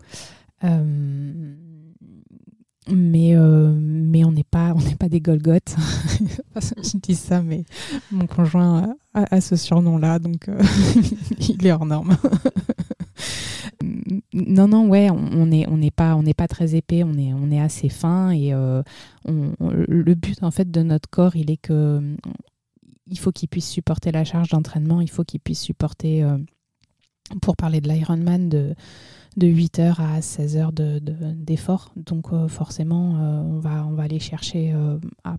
mais 2.91 3.35
euh, 3.35 3.73
mais 3.79 4.25
on 4.25 4.31
n'est 4.31 4.43
pas 4.43 4.73
on 4.75 4.95
pas 4.95 5.09
des 5.09 5.21
Golgoth 5.21 5.75
je 6.55 6.97
dis 6.97 7.15
ça 7.15 7.41
mais 7.41 7.63
mon 8.11 8.27
conjoint 8.27 8.95
a, 9.13 9.41
ce 9.41 9.55
surnom 9.55 9.97
là 9.97 10.19
donc 10.19 10.49
euh, 10.49 10.61
il 11.39 11.65
est 11.65 11.71
hors 11.71 11.85
norme. 11.85 12.17
Non 14.33 14.69
non 14.69 14.87
ouais 14.87 15.09
on 15.09 15.45
n'est 15.45 15.67
on 15.67 15.79
pas 15.89 16.17
pas 16.37 16.47
très 16.47 16.75
épais 16.75 17.03
on 17.03 17.17
est 17.17 17.33
on 17.33 17.51
est 17.51 17.59
assez 17.59 17.89
fin 17.89 18.31
et 18.31 18.53
euh, 18.53 18.81
le 19.27 20.13
but 20.13 20.41
en 20.41 20.51
fait 20.51 20.71
de 20.71 20.81
notre 20.81 21.09
corps 21.09 21.35
il 21.35 21.51
est 21.51 21.57
que 21.57 22.15
il 23.07 23.19
faut 23.19 23.31
qu'il 23.33 23.49
puisse 23.49 23.67
supporter 23.69 24.11
la 24.11 24.23
charge 24.23 24.49
d'entraînement 24.49 25.01
il 25.01 25.09
faut 25.09 25.25
qu'il 25.25 25.41
puisse 25.41 25.59
supporter 25.59 26.25
pour 27.41 27.57
parler 27.57 27.81
de 27.81 27.89
l'Ironman 27.89 28.47
de 28.47 28.73
de 29.37 29.47
8 29.47 29.79
heures 29.79 29.99
à 29.99 30.21
16 30.21 30.57
heures 30.57 30.71
d'effort. 30.71 31.91
De, 31.95 32.01
Donc 32.03 32.31
euh, 32.31 32.47
forcément, 32.47 33.17
euh, 33.17 33.41
on, 33.41 33.59
va, 33.59 33.85
on 33.85 33.93
va 33.93 34.03
aller 34.03 34.19
chercher 34.19 34.73
euh, 34.73 34.97
à, 35.23 35.37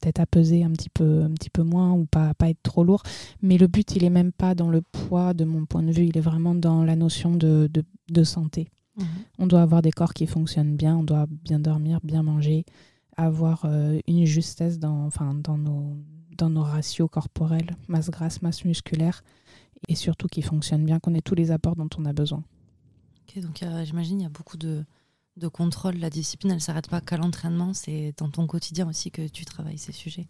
peut-être 0.00 0.20
à 0.20 0.26
peser 0.26 0.64
un 0.64 0.70
petit 0.70 0.88
peu, 0.88 1.22
un 1.22 1.30
petit 1.30 1.50
peu 1.50 1.62
moins 1.62 1.92
ou 1.92 2.06
pas, 2.06 2.34
pas 2.34 2.50
être 2.50 2.62
trop 2.62 2.84
lourd. 2.84 3.02
Mais 3.42 3.58
le 3.58 3.66
but, 3.66 3.94
il 3.96 4.04
est 4.04 4.10
même 4.10 4.32
pas 4.32 4.54
dans 4.54 4.70
le 4.70 4.82
poids 4.82 5.34
de 5.34 5.44
mon 5.44 5.66
point 5.66 5.82
de 5.82 5.92
vue, 5.92 6.06
il 6.06 6.16
est 6.16 6.22
vraiment 6.22 6.54
dans 6.54 6.84
la 6.84 6.96
notion 6.96 7.34
de, 7.34 7.70
de, 8.08 8.24
santé. 8.24 8.68
Mhm. 8.96 9.06
On 9.38 9.46
doit 9.46 9.62
avoir 9.62 9.82
des 9.82 9.92
corps 9.92 10.14
qui 10.14 10.26
fonctionnent 10.26 10.76
bien, 10.76 10.96
on 10.96 11.04
doit 11.04 11.26
bien 11.28 11.58
dormir, 11.58 12.00
bien 12.02 12.22
manger, 12.22 12.64
avoir 13.16 13.66
une 14.06 14.24
justesse 14.26 14.78
dans, 14.78 15.06
enfin, 15.06 15.34
dans, 15.34 15.56
nos, 15.56 15.96
dans 16.36 16.50
nos 16.50 16.62
ratios 16.62 17.08
corporels, 17.10 17.76
masse 17.88 18.10
grasse, 18.10 18.42
masse 18.42 18.64
musculaire, 18.64 19.22
et 19.88 19.94
surtout 19.94 20.28
qui 20.28 20.42
fonctionnent 20.42 20.84
bien, 20.84 20.98
qu'on 20.98 21.14
ait 21.14 21.22
tous 21.22 21.34
les 21.34 21.50
apports 21.50 21.76
dont 21.76 21.88
on 21.98 22.04
a 22.04 22.12
besoin 22.12 22.42
donc 23.36 23.64
j'imagine 23.84 24.20
il 24.20 24.22
y 24.22 24.26
a 24.26 24.30
beaucoup 24.30 24.56
de, 24.56 24.84
de 25.36 25.48
contrôle. 25.48 25.96
La 25.96 26.10
discipline, 26.10 26.50
elle 26.52 26.58
ne 26.58 26.62
s'arrête 26.62 26.88
pas 26.88 27.00
qu'à 27.00 27.16
l'entraînement, 27.16 27.74
c'est 27.74 28.14
dans 28.16 28.30
ton 28.30 28.46
quotidien 28.46 28.88
aussi 28.88 29.10
que 29.10 29.28
tu 29.28 29.44
travailles 29.44 29.78
ces 29.78 29.92
sujets. 29.92 30.26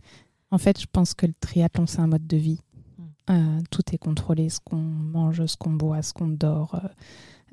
En 0.50 0.58
fait, 0.58 0.80
je 0.80 0.86
pense 0.90 1.14
que 1.14 1.26
le 1.26 1.34
triathlon, 1.38 1.86
c'est 1.86 2.00
un 2.00 2.06
mode 2.06 2.26
de 2.26 2.36
vie. 2.36 2.60
Hmm. 2.98 3.04
Euh, 3.30 3.60
tout 3.70 3.82
est 3.92 3.98
contrôlé, 3.98 4.48
ce 4.48 4.60
qu'on 4.60 4.76
mange, 4.76 5.44
ce 5.46 5.56
qu'on 5.56 5.72
boit, 5.72 6.02
ce 6.02 6.12
qu'on 6.12 6.28
dort, 6.28 6.74
euh, 6.74 6.88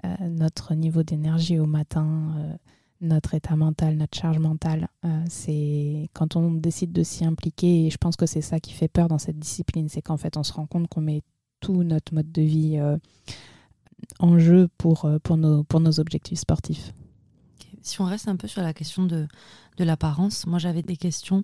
euh, 0.05 0.29
notre 0.29 0.73
niveau 0.75 1.03
d'énergie 1.03 1.59
au 1.59 1.65
matin, 1.65 2.57
notre 3.01 3.33
état 3.33 3.55
mental, 3.55 3.97
notre 3.97 4.17
charge 4.17 4.39
mentale. 4.39 4.87
c'est 5.29 6.09
quand 6.13 6.35
on 6.35 6.51
décide 6.51 6.91
de 6.91 7.03
s'y 7.03 7.25
impliquer, 7.25 7.85
et 7.85 7.89
je 7.89 7.97
pense 7.97 8.15
que 8.15 8.25
c'est 8.25 8.41
ça 8.41 8.59
qui 8.59 8.73
fait 8.73 8.87
peur 8.87 9.07
dans 9.07 9.17
cette 9.17 9.39
discipline, 9.39 9.89
c'est 9.89 10.01
qu'en 10.01 10.17
fait, 10.17 10.37
on 10.37 10.43
se 10.43 10.53
rend 10.53 10.65
compte 10.65 10.87
qu'on 10.87 11.01
met 11.01 11.21
tout 11.59 11.83
notre 11.83 12.13
mode 12.13 12.31
de 12.31 12.41
vie 12.41 12.79
en 14.19 14.39
jeu 14.39 14.69
pour, 14.77 15.05
euh, 15.05 15.19
pour, 15.19 15.37
nos, 15.37 15.63
pour 15.63 15.79
nos 15.79 15.99
objectifs 15.99 16.39
sportifs. 16.39 16.93
Si 17.81 17.99
on 17.99 18.05
reste 18.05 18.29
un 18.29 18.37
peu 18.37 18.47
sur 18.47 18.61
la 18.61 18.73
question 18.73 19.05
de, 19.05 19.27
de 19.77 19.83
l'apparence, 19.83 20.47
moi 20.47 20.57
j'avais 20.57 20.81
des 20.81 20.95
questions. 20.95 21.43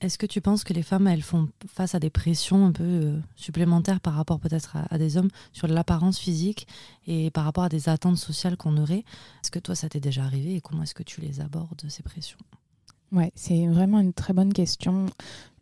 Est-ce 0.00 0.18
que 0.18 0.26
tu 0.26 0.40
penses 0.40 0.64
que 0.64 0.72
les 0.72 0.82
femmes, 0.82 1.06
elles 1.06 1.22
font 1.22 1.48
face 1.66 1.94
à 1.94 2.00
des 2.00 2.10
pressions 2.10 2.66
un 2.66 2.72
peu 2.72 2.84
euh, 2.84 3.18
supplémentaires 3.36 4.00
par 4.00 4.14
rapport 4.14 4.38
peut-être 4.38 4.76
à, 4.90 4.98
des 4.98 5.16
hommes 5.16 5.30
sur 5.52 5.66
l'apparence 5.66 6.18
physique 6.18 6.66
et 7.06 7.30
par 7.30 7.44
rapport 7.44 7.64
à 7.64 7.68
des 7.68 7.88
attentes 7.88 8.18
sociales 8.18 8.56
qu'on 8.56 8.76
aurait? 8.76 9.04
Est-ce 9.42 9.50
que 9.50 9.58
toi, 9.58 9.74
ça 9.74 9.88
t'est 9.88 10.00
déjà 10.00 10.24
arrivé 10.24 10.54
et 10.54 10.60
comment 10.60 10.82
est-ce 10.82 10.94
que 10.94 11.02
tu 11.02 11.20
les 11.20 11.40
abordes, 11.40 11.82
ces 11.88 12.02
pressions? 12.02 12.38
Ouais, 13.12 13.30
c'est 13.34 13.66
vraiment 13.66 14.00
une 14.00 14.14
très 14.14 14.32
bonne 14.32 14.54
question. 14.54 15.04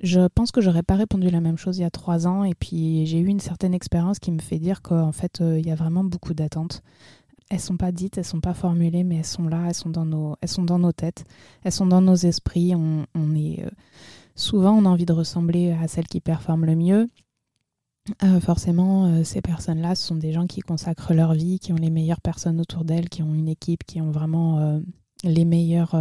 Je 0.01 0.29
pense 0.29 0.53
que 0.53 0.61
j'aurais 0.61 0.85
pas 0.85 0.95
répondu 0.95 1.31
la 1.31 1.41
même 1.41 1.59
chose 1.59 1.79
il 1.79 1.81
y 1.81 1.85
a 1.85 1.91
trois 1.91 2.29
ans 2.29 2.45
et 2.45 2.55
puis 2.55 3.07
j'ai 3.07 3.19
eu 3.19 3.27
une 3.27 3.41
certaine 3.41 3.75
expérience 3.75 4.21
qui 4.21 4.31
me 4.31 4.39
fait 4.39 4.61
dire 4.61 4.83
qu'en 4.83 5.11
fait 5.11 5.41
euh, 5.41 5.59
il 5.59 5.67
y 5.67 5.73
a 5.73 5.75
vraiment 5.75 6.05
beaucoup 6.05 6.33
d'attentes. 6.33 6.83
Elles 7.51 7.59
sont 7.59 7.77
pas 7.77 7.91
dites, 7.91 8.19
elles 8.19 8.25
sont 8.25 8.41
pas 8.41 8.55
formulées, 8.55 9.03
mais 9.03 9.17
elles 9.17 9.25
sont 9.25 9.49
là, 9.49 9.65
elles 9.67 9.75
sont 9.75 9.91
dans 9.91 10.07
nos, 10.07 10.37
elles 10.41 10.49
sont 10.49 10.63
dans 10.63 10.79
nos 10.79 10.93
têtes, 10.93 11.25
elles 11.65 11.73
sont 11.73 11.87
dans 11.87 12.01
nos 12.01 12.15
esprits. 12.15 12.77
On, 12.77 13.35
est 13.35 13.65
euh, 13.65 13.71
souvent 14.37 14.73
on 14.73 14.85
a 14.85 14.89
envie 14.89 15.07
de 15.07 15.13
ressembler 15.13 15.73
à 15.73 15.89
celle 15.89 16.07
qui 16.07 16.21
performe 16.21 16.65
le 16.67 16.77
mieux. 16.77 17.09
Euh, 18.23 18.39
forcément, 18.39 19.25
ces 19.25 19.43
personnes-là, 19.43 19.97
ce 19.97 20.07
sont 20.07 20.15
des 20.15 20.33
gens 20.33 20.47
qui 20.47 20.61
consacrent 20.61 21.13
leur 21.15 21.35
vie, 21.35 21.59
qui 21.59 21.73
ont 21.73 21.77
les 21.77 21.91
meilleures 21.91 22.21
personnes 22.21 22.61
autour 22.61 22.85
d'elles, 22.85 23.09
qui 23.09 23.25
ont 23.25 23.35
une 23.35 23.49
équipe, 23.49 23.83
qui 23.85 24.01
ont 24.01 24.13
vraiment 24.13 24.81
les 25.25 25.45
meilleurs 25.45 25.97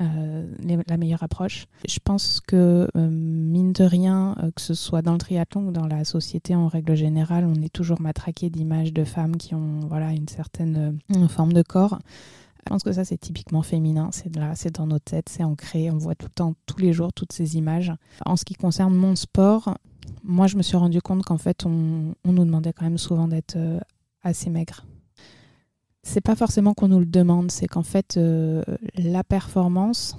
la 0.00 0.96
meilleure 0.96 1.22
approche. 1.22 1.66
Je 1.88 1.98
pense 2.02 2.40
que, 2.40 2.88
mine 2.94 3.72
de 3.72 3.84
rien, 3.84 4.34
que 4.56 4.62
ce 4.62 4.74
soit 4.74 5.02
dans 5.02 5.12
le 5.12 5.18
triathlon 5.18 5.68
ou 5.68 5.72
dans 5.72 5.86
la 5.86 6.04
société 6.04 6.54
en 6.54 6.68
règle 6.68 6.94
générale, 6.94 7.44
on 7.46 7.60
est 7.62 7.72
toujours 7.72 8.00
matraqué 8.00 8.50
d'images 8.50 8.92
de 8.92 9.04
femmes 9.04 9.36
qui 9.36 9.54
ont 9.54 9.80
voilà, 9.88 10.12
une 10.12 10.28
certaine 10.28 10.98
forme 11.28 11.52
de 11.52 11.62
corps. 11.62 11.98
Je 12.66 12.70
pense 12.70 12.82
que 12.82 12.92
ça, 12.92 13.04
c'est 13.04 13.18
typiquement 13.18 13.62
féminin. 13.62 14.10
C'est 14.12 14.34
là, 14.36 14.54
c'est 14.54 14.76
dans 14.76 14.86
nos 14.86 14.98
têtes, 14.98 15.28
c'est 15.28 15.44
ancré. 15.44 15.90
On 15.90 15.96
voit 15.96 16.14
tout 16.14 16.26
le 16.26 16.32
temps, 16.32 16.54
tous 16.66 16.78
les 16.78 16.92
jours, 16.92 17.12
toutes 17.12 17.32
ces 17.32 17.56
images. 17.56 17.92
En 18.26 18.36
ce 18.36 18.44
qui 18.44 18.54
concerne 18.54 18.94
mon 18.94 19.16
sport, 19.16 19.74
moi, 20.22 20.46
je 20.46 20.56
me 20.56 20.62
suis 20.62 20.76
rendu 20.76 21.00
compte 21.00 21.24
qu'en 21.24 21.38
fait, 21.38 21.64
on, 21.64 22.14
nous 22.24 22.44
demandait 22.44 22.72
quand 22.72 22.84
même 22.84 22.98
souvent 22.98 23.28
d'être 23.28 23.56
euh, 23.56 23.80
assez 24.22 24.50
maigre. 24.50 24.84
C'est 26.02 26.22
pas 26.22 26.34
forcément 26.34 26.74
qu'on 26.74 26.88
nous 26.88 26.98
le 26.98 27.06
demande, 27.06 27.50
c'est 27.50 27.66
qu'en 27.66 27.82
fait, 27.82 28.16
euh, 28.16 28.62
la 28.96 29.22
performance 29.22 30.16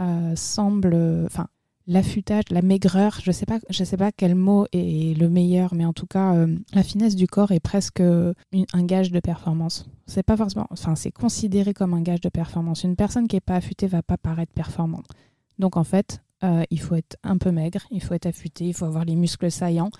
euh, 0.00 0.36
semble. 0.36 0.94
Enfin, 1.26 1.48
l'affûtage, 1.86 2.44
la 2.50 2.62
maigreur, 2.62 3.18
je 3.22 3.32
sais 3.32 3.44
pas, 3.44 3.58
je 3.68 3.84
sais 3.84 3.96
pas 3.96 4.12
quel 4.12 4.36
mot 4.36 4.66
est 4.72 5.18
le 5.18 5.28
meilleur, 5.28 5.74
mais 5.74 5.84
en 5.84 5.92
tout 5.92 6.06
cas, 6.06 6.34
euh, 6.34 6.56
la 6.72 6.82
finesse 6.84 7.16
du 7.16 7.26
corps 7.26 7.50
est 7.50 7.60
presque 7.60 8.00
un 8.00 8.84
gage 8.84 9.10
de 9.10 9.20
performance. 9.20 9.86
C'est 10.06 10.22
pas 10.22 10.36
forcément, 10.36 10.66
enfin, 10.70 10.94
c'est 10.94 11.10
considéré 11.10 11.74
comme 11.74 11.94
un 11.94 12.02
gage 12.02 12.20
de 12.20 12.28
performance. 12.28 12.84
Une 12.84 12.96
personne 12.96 13.26
qui 13.26 13.36
est 13.36 13.40
pas 13.40 13.56
affûtée 13.56 13.88
va 13.88 14.02
pas 14.02 14.16
paraître 14.16 14.52
performante. 14.52 15.06
Donc 15.58 15.76
en 15.76 15.84
fait, 15.84 16.22
il 16.70 16.78
faut 16.78 16.94
être 16.94 17.16
un 17.22 17.38
peu 17.38 17.50
maigre, 17.50 17.80
il 17.90 18.02
faut 18.02 18.12
être 18.12 18.26
affûté, 18.26 18.66
il 18.66 18.74
faut 18.74 18.84
avoir 18.84 19.06
les 19.06 19.16
muscles 19.16 19.50
saillants. 19.50 19.90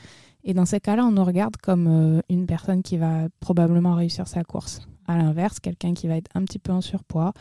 Et 0.42 0.52
dans 0.52 0.66
ces 0.66 0.78
cas-là, 0.78 1.06
on 1.06 1.12
nous 1.12 1.24
regarde 1.24 1.56
comme 1.56 2.22
une 2.28 2.46
personne 2.46 2.82
qui 2.82 2.98
va 2.98 3.28
probablement 3.40 3.94
réussir 3.94 4.28
sa 4.28 4.44
course. 4.44 4.86
À 5.06 5.16
l'inverse, 5.18 5.60
quelqu'un 5.60 5.94
qui 5.94 6.08
va 6.08 6.16
être 6.16 6.30
un 6.34 6.44
petit 6.44 6.58
peu 6.58 6.72
en 6.72 6.80
surpoids 6.80 7.32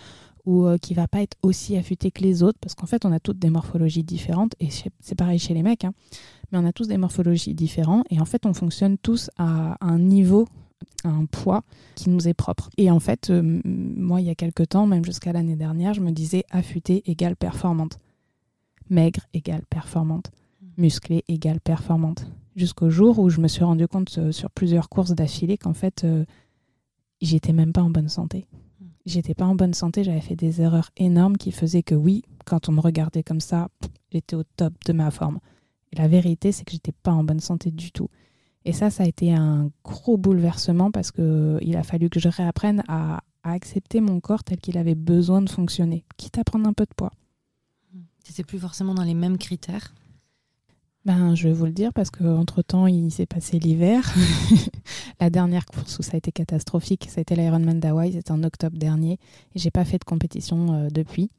ou 0.45 0.65
euh, 0.65 0.77
qui 0.77 0.93
va 0.93 1.07
pas 1.07 1.21
être 1.21 1.37
aussi 1.41 1.77
affûté 1.77 2.11
que 2.11 2.21
les 2.21 2.43
autres, 2.43 2.59
parce 2.59 2.75
qu'en 2.75 2.85
fait, 2.85 3.05
on 3.05 3.11
a 3.11 3.19
toutes 3.19 3.39
des 3.39 3.49
morphologies 3.49 4.03
différentes, 4.03 4.55
et 4.59 4.69
c'est 4.69 5.15
pareil 5.15 5.39
chez 5.39 5.53
les 5.53 5.63
mecs, 5.63 5.85
hein, 5.85 5.93
mais 6.51 6.57
on 6.57 6.65
a 6.65 6.73
tous 6.73 6.87
des 6.87 6.97
morphologies 6.97 7.53
différentes, 7.53 8.05
et 8.09 8.19
en 8.19 8.25
fait, 8.25 8.45
on 8.45 8.53
fonctionne 8.53 8.97
tous 8.97 9.29
à 9.37 9.77
un 9.79 9.99
niveau, 9.99 10.47
à 11.05 11.09
un 11.09 11.25
poids 11.25 11.63
qui 11.95 12.09
nous 12.09 12.27
est 12.27 12.33
propre. 12.33 12.69
Et 12.77 12.91
en 12.91 12.99
fait, 12.99 13.29
euh, 13.29 13.61
moi, 13.63 14.19
il 14.19 14.27
y 14.27 14.29
a 14.29 14.35
quelques 14.35 14.69
temps, 14.69 14.85
même 14.85 15.05
jusqu'à 15.05 15.31
l'année 15.31 15.55
dernière, 15.55 15.93
je 15.93 16.01
me 16.01 16.11
disais 16.11 16.43
affûté 16.51 17.09
égale 17.09 17.37
performante, 17.37 17.99
maigre 18.89 19.21
égale 19.33 19.63
performante, 19.69 20.31
musclé 20.77 21.23
égale 21.29 21.61
performante. 21.61 22.27
Jusqu'au 22.55 22.89
jour 22.89 23.17
où 23.17 23.29
je 23.29 23.39
me 23.39 23.47
suis 23.47 23.63
rendu 23.63 23.87
compte 23.87 24.15
euh, 24.17 24.31
sur 24.31 24.51
plusieurs 24.51 24.89
courses 24.89 25.11
d'affilée 25.11 25.57
qu'en 25.57 25.73
fait, 25.73 26.05
j'étais 27.25 27.53
même 27.53 27.73
pas 27.73 27.81
en 27.81 27.89
bonne 27.89 28.09
santé 28.09 28.47
j'étais 29.05 29.33
pas 29.33 29.45
en 29.45 29.55
bonne 29.55 29.73
santé, 29.73 30.03
j'avais 30.03 30.21
fait 30.21 30.35
des 30.35 30.61
erreurs 30.61 30.91
énormes 30.97 31.37
qui 31.37 31.51
faisaient 31.51 31.83
que 31.83 31.95
oui, 31.95 32.23
quand 32.45 32.69
on 32.69 32.71
me 32.73 32.79
regardait 32.79 33.23
comme 33.23 33.39
ça, 33.39 33.69
j'étais 34.11 34.35
au 34.35 34.43
top 34.43 34.73
de 34.85 34.93
ma 34.93 35.11
forme. 35.11 35.39
Et 35.91 35.97
la 35.97 36.07
vérité, 36.07 36.51
c'est 36.51 36.63
que 36.63 36.71
j'étais 36.71 36.91
pas 36.91 37.11
en 37.11 37.23
bonne 37.23 37.39
santé 37.39 37.71
du 37.71 37.91
tout. 37.91 38.09
Et 38.65 38.73
ça, 38.73 38.89
ça 38.89 39.03
a 39.03 39.07
été 39.07 39.33
un 39.33 39.69
gros 39.83 40.17
bouleversement 40.17 40.89
parce 40.89 41.11
que 41.11 41.57
il 41.61 41.75
a 41.75 41.83
fallu 41.83 42.09
que 42.09 42.19
je 42.19 42.29
réapprenne 42.29 42.81
à, 42.87 43.21
à 43.43 43.51
accepter 43.51 43.99
mon 43.99 44.19
corps 44.21 44.43
tel 44.43 44.57
qu'il 44.59 44.77
avait 44.77 44.95
besoin 44.95 45.41
de 45.41 45.49
fonctionner, 45.49 46.05
quitte 46.17 46.37
à 46.37 46.43
prendre 46.43 46.67
un 46.67 46.73
peu 46.73 46.85
de 46.85 46.93
poids. 46.95 47.11
C'était 48.23 48.43
plus 48.43 48.59
forcément 48.59 48.95
dans 48.95 49.03
les 49.03 49.13
mêmes 49.13 49.37
critères? 49.37 49.93
Ben, 51.05 51.35
je 51.35 51.49
vais 51.49 51.53
vous 51.53 51.65
le 51.65 51.73
dire 51.73 51.91
parce 51.91 52.09
qu'entre-temps, 52.11 52.87
il 52.87 53.11
s'est 53.11 53.25
passé 53.25 53.59
l'hiver. 53.59 54.13
la 55.19 55.29
dernière 55.29 55.65
course 55.65 55.99
où 55.99 56.01
ça 56.01 56.11
a 56.13 56.17
été 56.17 56.31
catastrophique, 56.31 57.07
ça 57.09 57.19
a 57.19 57.21
été 57.21 57.35
l'Ironman 57.35 57.77
d'Hawaï, 57.77 58.13
c'était 58.13 58.31
en 58.31 58.41
octobre 58.43 58.77
dernier. 58.77 59.19
Et 59.53 59.59
j'ai 59.59 59.71
pas 59.71 59.83
fait 59.83 59.97
de 59.97 60.05
compétition 60.05 60.73
euh, 60.73 60.87
depuis. 60.89 61.29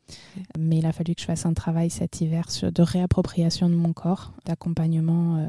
Mais 0.59 0.79
il 0.79 0.87
a 0.87 0.93
fallu 0.93 1.15
que 1.15 1.23
je 1.23 1.27
fasse 1.27 1.47
un 1.47 1.55
travail 1.55 1.89
cet 1.89 2.21
hiver 2.21 2.47
de 2.63 2.83
réappropriation 2.83 3.71
de 3.71 3.75
mon 3.75 3.95
corps, 3.95 4.35
d'accompagnement 4.45 5.39
euh, 5.39 5.47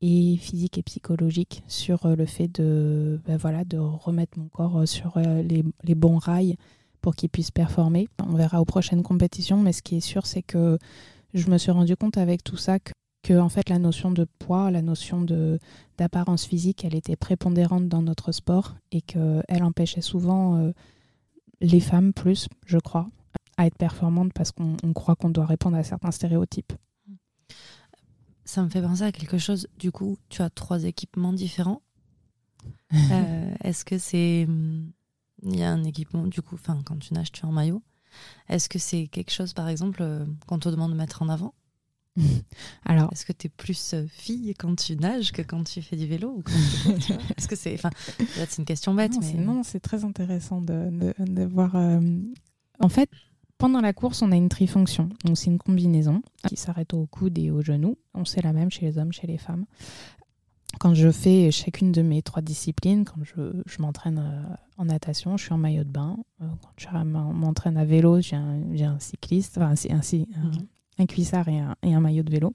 et 0.00 0.36
physique 0.36 0.76
et 0.76 0.82
psychologique 0.82 1.62
sur 1.68 2.06
euh, 2.06 2.16
le 2.16 2.26
fait 2.26 2.48
de, 2.48 3.20
ben 3.24 3.36
voilà, 3.36 3.64
de 3.64 3.78
remettre 3.78 4.36
mon 4.36 4.48
corps 4.48 4.88
sur 4.88 5.16
les, 5.16 5.62
les 5.84 5.94
bons 5.94 6.18
rails 6.18 6.56
pour 7.00 7.14
qu'il 7.14 7.28
puisse 7.28 7.52
performer. 7.52 8.08
On 8.18 8.34
verra 8.34 8.60
aux 8.60 8.64
prochaines 8.64 9.04
compétitions, 9.04 9.58
mais 9.58 9.72
ce 9.72 9.82
qui 9.82 9.98
est 9.98 10.00
sûr, 10.00 10.26
c'est 10.26 10.42
que 10.42 10.76
je 11.34 11.48
me 11.48 11.56
suis 11.58 11.70
rendu 11.70 11.94
compte 11.94 12.18
avec 12.18 12.42
tout 12.42 12.56
ça 12.56 12.80
que 12.80 12.90
que 13.28 13.38
en 13.38 13.50
fait 13.50 13.68
la 13.68 13.78
notion 13.78 14.10
de 14.10 14.24
poids, 14.24 14.70
la 14.70 14.80
notion 14.80 15.20
de 15.20 15.58
d'apparence 15.98 16.46
physique, 16.46 16.84
elle 16.86 16.94
était 16.94 17.16
prépondérante 17.16 17.86
dans 17.86 18.00
notre 18.00 18.32
sport 18.32 18.76
et 18.90 19.02
qu'elle 19.02 19.62
empêchait 19.62 20.00
souvent 20.00 20.56
euh, 20.56 20.72
les 21.60 21.80
femmes 21.80 22.14
plus, 22.14 22.48
je 22.64 22.78
crois, 22.78 23.06
à 23.58 23.66
être 23.66 23.76
performantes 23.76 24.32
parce 24.32 24.50
qu'on 24.50 24.76
croit 24.94 25.14
qu'on 25.14 25.28
doit 25.28 25.44
répondre 25.44 25.76
à 25.76 25.82
certains 25.82 26.10
stéréotypes. 26.10 26.72
Ça 28.46 28.62
me 28.62 28.70
fait 28.70 28.80
penser 28.80 29.02
à 29.02 29.12
quelque 29.12 29.36
chose. 29.36 29.68
Du 29.78 29.92
coup, 29.92 30.16
tu 30.30 30.40
as 30.40 30.48
trois 30.48 30.84
équipements 30.84 31.34
différents. 31.34 31.82
Euh, 33.12 33.54
est-ce 33.62 33.84
que 33.84 33.98
c'est 33.98 34.46
il 35.42 35.56
y 35.56 35.62
a 35.62 35.70
un 35.70 35.84
équipement 35.84 36.26
du 36.26 36.40
coup, 36.42 36.54
enfin 36.54 36.80
quand 36.84 36.98
tu 36.98 37.12
nages, 37.12 37.30
tu 37.30 37.42
es 37.42 37.44
en 37.44 37.52
maillot. 37.52 37.82
Est-ce 38.48 38.68
que 38.68 38.78
c'est 38.78 39.06
quelque 39.08 39.30
chose, 39.30 39.52
par 39.52 39.68
exemple, 39.68 40.02
euh, 40.02 40.24
qu'on 40.46 40.58
te 40.58 40.68
demande 40.70 40.92
de 40.92 40.96
mettre 40.96 41.22
en 41.22 41.28
avant? 41.28 41.54
Alors, 42.84 43.10
est-ce 43.12 43.24
que 43.24 43.32
tu 43.32 43.46
es 43.46 43.50
plus 43.50 43.94
euh, 43.94 44.06
fille 44.08 44.54
quand 44.58 44.74
tu 44.76 44.96
nages 44.96 45.32
que 45.32 45.42
quand 45.42 45.64
tu 45.64 45.82
fais 45.82 45.96
du 45.96 46.06
vélo 46.06 46.42
Est-ce 47.36 47.48
que 47.48 47.56
c'est, 47.56 47.74
enfin, 47.74 47.90
c'est 48.18 48.58
une 48.58 48.64
question 48.64 48.94
bête, 48.94 49.12
non, 49.12 49.20
mais 49.20 49.34
non, 49.34 49.62
c'est 49.62 49.80
très 49.80 50.04
intéressant 50.04 50.60
de, 50.60 50.90
de, 51.18 51.44
voir. 51.44 51.76
Euh, 51.76 52.00
en 52.80 52.88
fait, 52.88 53.10
pendant 53.58 53.80
la 53.80 53.92
course, 53.92 54.22
on 54.22 54.32
a 54.32 54.36
une 54.36 54.48
trifonction. 54.48 55.08
Donc, 55.24 55.36
c'est 55.36 55.50
une 55.50 55.58
combinaison 55.58 56.22
qui 56.46 56.56
s'arrête 56.56 56.94
au 56.94 57.06
coude 57.06 57.38
et 57.38 57.50
au 57.50 57.62
genou. 57.62 57.96
On 58.14 58.24
sait 58.24 58.42
la 58.42 58.52
même 58.52 58.70
chez 58.70 58.86
les 58.86 58.98
hommes, 58.98 59.12
chez 59.12 59.26
les 59.26 59.38
femmes. 59.38 59.64
Quand 60.78 60.94
je 60.94 61.10
fais 61.10 61.50
chacune 61.50 61.92
de 61.92 62.02
mes 62.02 62.22
trois 62.22 62.42
disciplines, 62.42 63.04
quand 63.04 63.24
je, 63.24 63.62
je 63.66 63.82
m'entraîne 63.82 64.18
euh, 64.18 64.54
en 64.76 64.84
natation, 64.84 65.36
je 65.36 65.44
suis 65.44 65.52
en 65.52 65.58
maillot 65.58 65.82
de 65.82 65.90
bain. 65.90 66.18
Quand 66.38 66.72
je 66.76 66.88
m'entraîne 66.88 67.76
à 67.76 67.84
vélo, 67.84 68.20
j'ai 68.20 68.36
un, 68.36 68.60
un, 68.80 68.98
cycliste, 69.00 69.58
enfin, 69.58 69.74
un, 69.90 69.96
un, 69.96 70.44
mhm 70.44 70.66
un 70.98 71.06
cuissard 71.06 71.48
et 71.48 71.58
un, 71.92 72.00
maillot 72.00 72.22
de 72.22 72.30
vélo. 72.30 72.54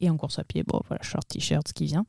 Et 0.00 0.08
en 0.08 0.16
course 0.16 0.38
à 0.38 0.44
pied, 0.44 0.62
bon, 0.66 0.80
voilà, 0.88 1.02
short, 1.02 1.26
t-shirt, 1.28 1.66
ce 1.68 1.74
qui 1.74 1.86
vient. 1.86 2.04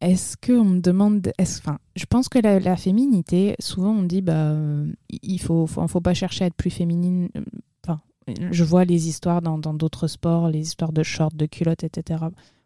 Est-ce 0.00 0.36
qu'on 0.36 0.64
me 0.64 0.80
demande. 0.80 1.32
Enfin, 1.40 1.78
je 1.96 2.06
pense 2.06 2.28
que 2.28 2.38
la, 2.38 2.76
féminité, 2.76 3.56
souvent 3.58 3.90
on 3.90 4.04
dit, 4.04 4.22
bah, 4.22 4.54
il 5.10 5.40
faut, 5.40 5.66
faut, 5.66 6.00
pas 6.00 6.14
chercher 6.14 6.44
à 6.44 6.46
être 6.46 6.54
plus 6.54 6.70
féminine. 6.70 7.28
Enfin, 7.84 8.00
je 8.50 8.64
vois 8.64 8.84
les 8.84 9.08
histoires 9.08 9.42
dans 9.42 9.58
d'autres 9.58 10.06
sports, 10.06 10.48
les 10.48 10.60
histoires 10.60 10.92
de 10.92 11.02
shorts, 11.02 11.34
de 11.34 11.46
culottes, 11.46 11.84
etc. 11.84 12.20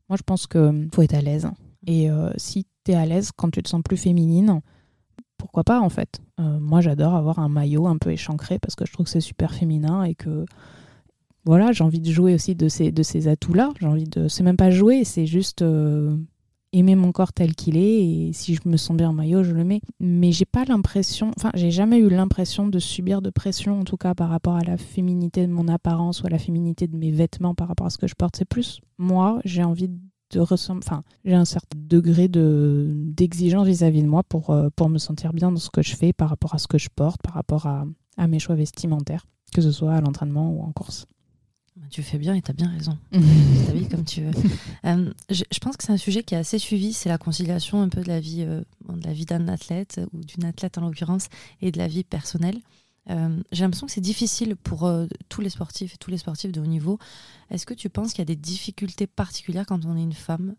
Moi, 0.08 0.18
je 0.18 0.22
pense 0.22 0.46
qu'il 0.46 0.90
faut 0.92 1.02
être 1.02 1.14
à 1.14 1.22
l'aise. 1.22 1.48
Et 1.86 2.10
euh, 2.10 2.30
si 2.36 2.66
tu 2.84 2.92
es 2.92 2.94
à 2.94 3.06
l'aise 3.06 3.30
quand 3.34 3.50
tu 3.50 3.62
te 3.62 3.68
sens 3.68 3.82
plus 3.82 3.96
féminine, 3.96 4.60
pourquoi 5.38 5.64
pas 5.64 5.80
en 5.80 5.88
fait 5.88 6.20
euh, 6.38 6.58
Moi, 6.60 6.80
j'adore 6.80 7.14
avoir 7.14 7.38
un 7.38 7.48
maillot 7.48 7.86
un 7.86 7.96
peu 7.96 8.10
échancré 8.10 8.58
parce 8.58 8.74
que 8.74 8.84
je 8.86 8.92
trouve 8.92 9.06
que 9.06 9.10
c'est 9.10 9.20
super 9.20 9.54
féminin 9.54 10.04
et 10.04 10.14
que 10.14 10.44
voilà, 11.44 11.72
j'ai 11.72 11.82
envie 11.82 12.00
de 12.00 12.10
jouer 12.10 12.34
aussi 12.34 12.54
de 12.54 12.68
ces, 12.68 13.28
atouts-là. 13.28 13.72
J'ai 13.80 13.86
envie 13.86 14.04
de. 14.04 14.28
C'est 14.28 14.44
même 14.44 14.56
pas 14.56 14.70
jouer, 14.70 15.04
c'est 15.04 15.26
juste 15.26 15.62
euh, 15.62 16.16
aimer 16.72 16.94
mon 16.94 17.10
corps 17.10 17.32
tel 17.32 17.54
qu'il 17.54 17.76
est. 17.76 18.28
Et 18.28 18.32
si 18.32 18.54
je 18.54 18.60
me 18.66 18.76
sens 18.76 18.96
bien 18.96 19.10
en 19.10 19.12
maillot, 19.12 19.42
je 19.42 19.52
le 19.52 19.64
mets. 19.64 19.80
Mais 19.98 20.30
j'ai 20.30 20.44
pas 20.44 20.64
l'impression. 20.64 21.32
Enfin, 21.36 21.50
j'ai 21.54 21.72
jamais 21.72 21.98
eu 21.98 22.08
l'impression 22.08 22.68
de 22.68 22.78
subir 22.78 23.22
de 23.22 23.30
pression, 23.30 23.80
en 23.80 23.84
tout 23.84 23.96
cas 23.96 24.14
par 24.14 24.28
rapport 24.28 24.54
à 24.54 24.62
la 24.62 24.76
féminité 24.76 25.46
de 25.46 25.52
mon 25.52 25.66
apparence 25.66 26.22
ou 26.22 26.26
à 26.26 26.30
la 26.30 26.38
féminité 26.38 26.86
de 26.86 26.96
mes 26.96 27.10
vêtements 27.10 27.54
par 27.54 27.68
rapport 27.68 27.86
à 27.86 27.90
ce 27.90 27.98
que 27.98 28.06
je 28.06 28.14
porte. 28.14 28.36
C'est 28.36 28.48
plus 28.48 28.80
moi, 28.98 29.40
j'ai 29.44 29.64
envie 29.64 29.88
de 29.88 30.40
ressembler. 30.40 30.84
Enfin, 30.86 31.02
j'ai 31.24 31.34
un 31.34 31.44
certain 31.44 31.76
degré 31.76 32.28
de 32.28 32.92
d'exigence 32.94 33.66
vis-à-vis 33.66 34.02
de 34.02 34.08
moi 34.08 34.22
pour, 34.22 34.50
euh, 34.50 34.68
pour 34.76 34.88
me 34.88 34.98
sentir 34.98 35.32
bien 35.32 35.50
dans 35.50 35.58
ce 35.58 35.70
que 35.70 35.82
je 35.82 35.96
fais 35.96 36.12
par 36.12 36.28
rapport 36.28 36.54
à 36.54 36.58
ce 36.58 36.68
que 36.68 36.78
je 36.78 36.88
porte, 36.94 37.20
par 37.20 37.34
rapport 37.34 37.66
à, 37.66 37.84
à 38.16 38.28
mes 38.28 38.38
choix 38.38 38.54
vestimentaires, 38.54 39.26
que 39.52 39.60
ce 39.60 39.72
soit 39.72 39.92
à 39.92 40.00
l'entraînement 40.00 40.50
ou 40.52 40.62
en 40.62 40.72
course. 40.72 41.06
Bah, 41.82 41.88
tu 41.90 42.02
fais 42.04 42.18
bien 42.18 42.34
et 42.34 42.42
tu 42.42 42.50
as 42.50 42.54
bien 42.54 42.70
raison. 42.70 42.96
ta 43.10 43.72
vie 43.72 43.88
comme 43.88 44.04
tu 44.04 44.22
veux. 44.22 44.30
Euh, 44.84 45.12
je, 45.30 45.58
pense 45.60 45.76
que 45.76 45.84
c'est 45.84 45.92
un 45.92 45.96
sujet 45.96 46.24
qui 46.24 46.34
est 46.34 46.38
assez 46.38 46.58
suivi, 46.58 46.92
c'est 46.92 47.08
la 47.08 47.18
conciliation 47.18 47.82
un 47.82 47.88
peu 47.88 48.02
de 48.02 48.08
la 48.08 48.18
vie, 48.18 48.42
euh, 48.42 48.62
de 48.88 49.06
la 49.06 49.12
vie 49.12 49.26
d'un 49.26 49.46
athlète 49.46 50.00
ou 50.12 50.24
d'une 50.24 50.44
athlète 50.44 50.76
en 50.76 50.80
l'occurrence 50.80 51.28
et 51.60 51.70
de 51.70 51.78
la 51.78 51.86
vie 51.86 52.02
personnelle. 52.02 52.58
Euh, 53.08 53.40
j'ai 53.52 53.62
l'impression 53.62 53.86
que 53.86 53.92
c'est 53.92 54.00
difficile 54.00 54.56
pour 54.56 54.90
tous 55.28 55.40
les 55.40 55.50
sportifs 55.50 55.94
et 55.94 55.96
tous 55.98 56.10
les 56.10 56.18
sportifs 56.18 56.50
de 56.50 56.60
haut 56.60 56.66
niveau. 56.66 56.98
Est-ce 57.50 57.64
que 57.64 57.74
tu 57.74 57.88
penses 57.90 58.10
qu'il 58.10 58.18
y 58.18 58.22
a 58.22 58.26
des 58.26 58.36
difficultés 58.36 59.06
particulières 59.06 59.66
quand 59.66 59.84
on 59.84 59.96
est 59.96 60.02
une 60.02 60.12
femme 60.12 60.56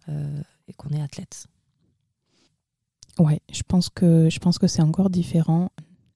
et 0.70 0.74
qu'on 0.74 0.89
est 0.89 1.01
athlète? 1.01 1.48
Ouais, 3.20 3.42
je 3.51 3.63
pense 3.68 3.89
que 3.89 4.30
je 4.30 4.39
pense 4.39 4.58
que 4.58 4.68
c'est 4.68 4.82
encore 4.82 5.10
différent 5.10 5.70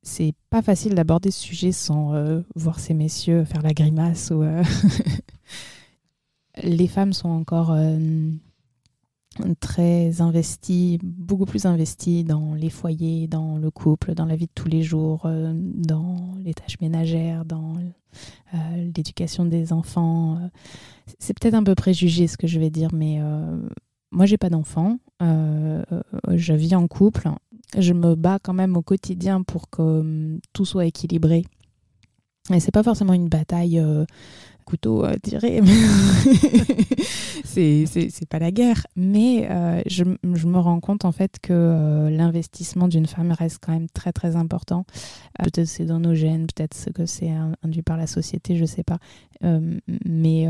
c'est 0.08 0.34
pas 0.50 0.62
facile 0.62 0.96
d'aborder 0.96 1.32
ce 1.32 1.42
sujet 1.42 1.74
sans 1.74 2.14
euh, 2.14 2.40
voir 2.56 2.80
ces 2.80 2.94
messieurs 2.94 3.44
faire 3.44 3.62
la 3.62 3.74
grimace 3.74 4.32
euh, 4.32 4.64
les 6.64 6.88
femmes 6.88 7.12
sont 7.12 7.28
encore 7.28 7.72
euh, 7.72 8.00
très 9.60 10.22
investi, 10.22 10.98
beaucoup 11.04 11.46
plus 11.46 11.66
investi 11.66 12.24
dans 12.24 12.54
les 12.54 12.70
foyers, 12.70 13.28
dans 13.28 13.58
le 13.58 13.70
couple, 13.70 14.14
dans 14.14 14.26
la 14.26 14.38
vie 14.38 14.48
de 14.48 14.52
tous 14.56 14.70
les 14.70 14.82
jours, 14.82 15.30
dans 15.30 16.34
les 16.44 16.56
tâches 16.56 16.80
ménagères, 16.82 17.46
dans 17.46 17.76
l'éducation 18.76 19.46
des 19.46 19.74
enfants. 19.74 20.40
C'est 21.20 21.38
peut-être 21.40 21.54
un 21.54 21.64
peu 21.64 21.76
préjugé 21.76 22.26
ce 22.26 22.38
que 22.38 22.48
je 22.48 22.60
vais 22.60 22.72
dire, 22.72 22.90
mais 22.94 23.22
moi 24.10 24.26
j'ai 24.26 24.40
pas 24.40 24.50
d'enfants, 24.50 24.98
je 25.22 26.54
vis 26.54 26.74
en 26.74 26.88
couple, 26.88 27.30
je 27.78 27.94
me 27.94 28.16
bats 28.16 28.40
quand 28.42 28.54
même 28.54 28.78
au 28.78 28.82
quotidien 28.82 29.44
pour 29.44 29.70
que 29.70 29.82
hum, 29.82 30.40
tout 30.54 30.66
soit 30.66 30.86
équilibré. 30.86 31.46
Et 32.54 32.60
c'est 32.60 32.72
pas 32.72 32.84
forcément 32.84 33.14
une 33.14 33.28
bataille 33.28 33.82
couteau 34.68 35.06
à 35.06 35.18
tirer. 35.18 35.62
c'est 37.46 38.30
pas 38.30 38.40
la 38.40 38.52
guerre. 38.52 38.86
Mais 38.96 39.48
euh, 39.50 39.82
je, 39.88 40.04
je, 40.34 40.48
me 40.48 40.60
rends 40.60 40.82
compte 40.82 41.06
en 41.06 41.12
fait 41.14 41.40
que 41.42 41.54
euh, 41.54 42.10
l'investissement 42.10 42.88
d'une 42.88 43.08
femme 43.08 43.32
reste 43.32 43.60
quand 43.62 43.72
même 43.72 43.88
très 43.90 44.12
très 44.12 44.36
important. 44.36 44.86
Euh, 45.40 45.46
peut-être 45.46 45.68
c'est 45.68 45.86
dans 45.86 46.00
nos 46.00 46.14
gènes, 46.14 46.48
peut-être 46.48 46.92
que 46.94 47.06
c'est 47.06 47.32
induit 47.64 47.82
par 47.82 47.98
la 47.98 48.08
société, 48.08 48.58
je 48.58 48.66
sais 48.66 48.84
pas. 48.84 49.00
mais 50.06 50.48